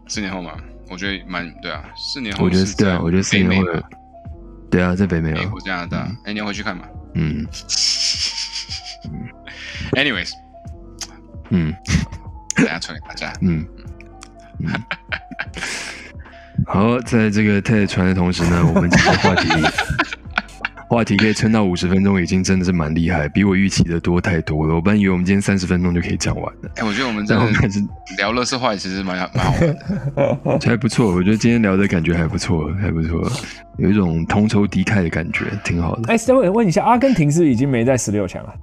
[0.08, 0.52] 四年后嘛，
[0.88, 3.66] 我觉得蛮对啊，四年后我觉得对啊，我觉得四年后
[4.70, 6.84] 对啊，在北美啊，美国、加拿大，哎，你要回去看嘛
[7.14, 7.46] 嗯
[9.92, 10.32] ？Anyways，
[11.50, 11.74] 嗯。
[12.56, 13.32] 等下传给大家。
[13.40, 13.66] 嗯。
[14.60, 14.70] 嗯。
[16.66, 19.48] 好，在这个太传的同时呢，我们这个话题
[20.94, 24.74] 话题可以撑到五十分钟，已经真的是蛮厉害，比我预期的多太多了。
[24.74, 27.82] 我本来以为我们今天三十分钟就可以讲完了，哎，我觉得我们真的开始
[28.18, 29.52] 聊乐色话，其实蛮蛮好
[30.44, 30.60] 玩的。
[30.70, 31.12] 还不错。
[31.12, 33.28] 我觉得今天聊的感觉还不错，还不错，
[33.78, 36.12] 有一种同仇敌忾的感觉，挺好的。
[36.12, 38.54] 哎，稍微问一下，阿根廷是已经没在十六强了？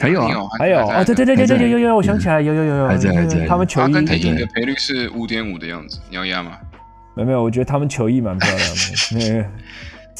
[0.00, 6.52] 还有啊，还有哦，对对对对对，有有有，我想起来，有有有有，还在还在他们球衣阿根廷赢的赔率是五点五的样子，你要压吗？
[7.14, 9.44] 没有没有，我觉得他们球衣蛮漂亮的，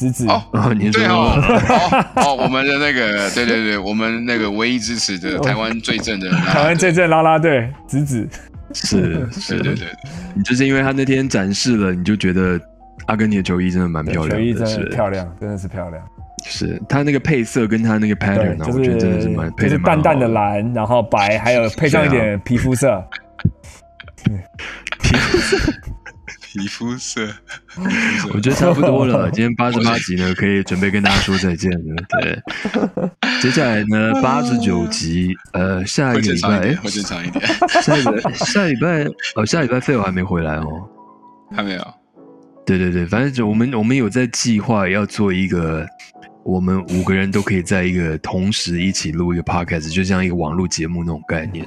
[0.01, 1.33] 那个子子哦，哦，你说对哦，
[1.69, 8.27] 哦哦，我们的那个，对对对，我们那个唯一支持的台湾最正的台湾最正啦啦队子子，
[8.73, 9.53] 是 是。
[9.59, 9.87] 对对对，
[10.35, 12.59] 你就是因为他那天展示了，你就觉得
[13.07, 16.01] 阿根廷的球衣真的蛮漂亮的，衣真的是漂亮，真的是漂亮。
[16.45, 19.69] 是他那个配色跟他那个 pattern 我觉得真的是是蛮配的。
[19.69, 23.01] 就是淡淡的蓝，然后白，还有配上一点皮肤色。
[25.01, 25.71] 皮肤色，
[28.33, 29.29] 我觉得差不多了。
[29.31, 32.03] 今天八十八集呢，可以准备跟大家说再见了。
[32.21, 32.39] 对，
[33.41, 37.45] 接下来呢，八十九集，呃，下一个礼拜，会正常一点，
[37.81, 40.87] 下一个下礼拜，哦，下礼拜费我还没回来哦。
[41.55, 41.93] 还没有。
[42.65, 45.85] 对对对，反正就我们我们有在计划要做一个，
[46.45, 51.65] 我们五个人都可以在一个同时一起录一个 podcast，就像一个网络节目那种概念。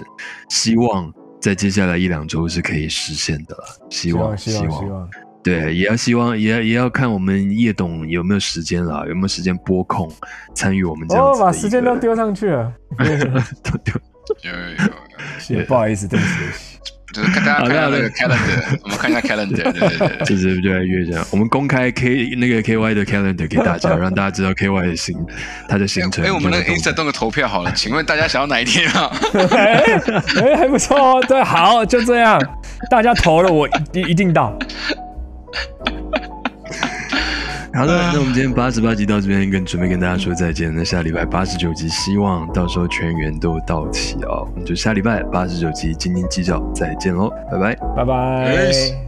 [0.48, 1.12] 希望
[1.46, 5.08] 在接下来一两周是可以实现的了，希望希望希望，
[5.44, 10.12] 对，也要希望也要也要看我们叶董有没有时间啦，有没有时间拨空
[10.56, 11.44] 参与我们这样哦，子的一个。
[11.46, 12.72] 把时间都丢上去了。
[13.62, 13.94] 都 丢
[14.42, 14.90] 有有有有，
[15.38, 16.75] 是不好意思，对不起对不起。
[17.16, 20.26] 就是看大家看一下那个 calendar， 我们看一下 calendar，对对对对。
[20.26, 21.26] 就是越来越这样。
[21.30, 25.16] 我们公开 K 那个 KY 的 calendar 给大家，让大家知道 KY 的行
[25.66, 26.22] 他的行程。
[26.24, 29.10] 哎，我们那个 Insta 动个投票好了，请问大家想要哪一天啊？
[29.52, 29.82] 哎
[30.42, 31.24] 哎，还不错哦。
[31.26, 32.38] 对，好，就这样，
[32.90, 34.56] 大家投了，我一一定到。
[37.76, 40.74] 好的，那我们今天八十八集到这边跟准备跟大家说再见。
[40.74, 44.48] 那下礼拜八十九集，希望到时候全员都到齐哦。
[44.50, 47.74] 我们就下礼拜八十九集斤斤计较再见喽，拜拜。
[47.94, 49.05] 拜拜。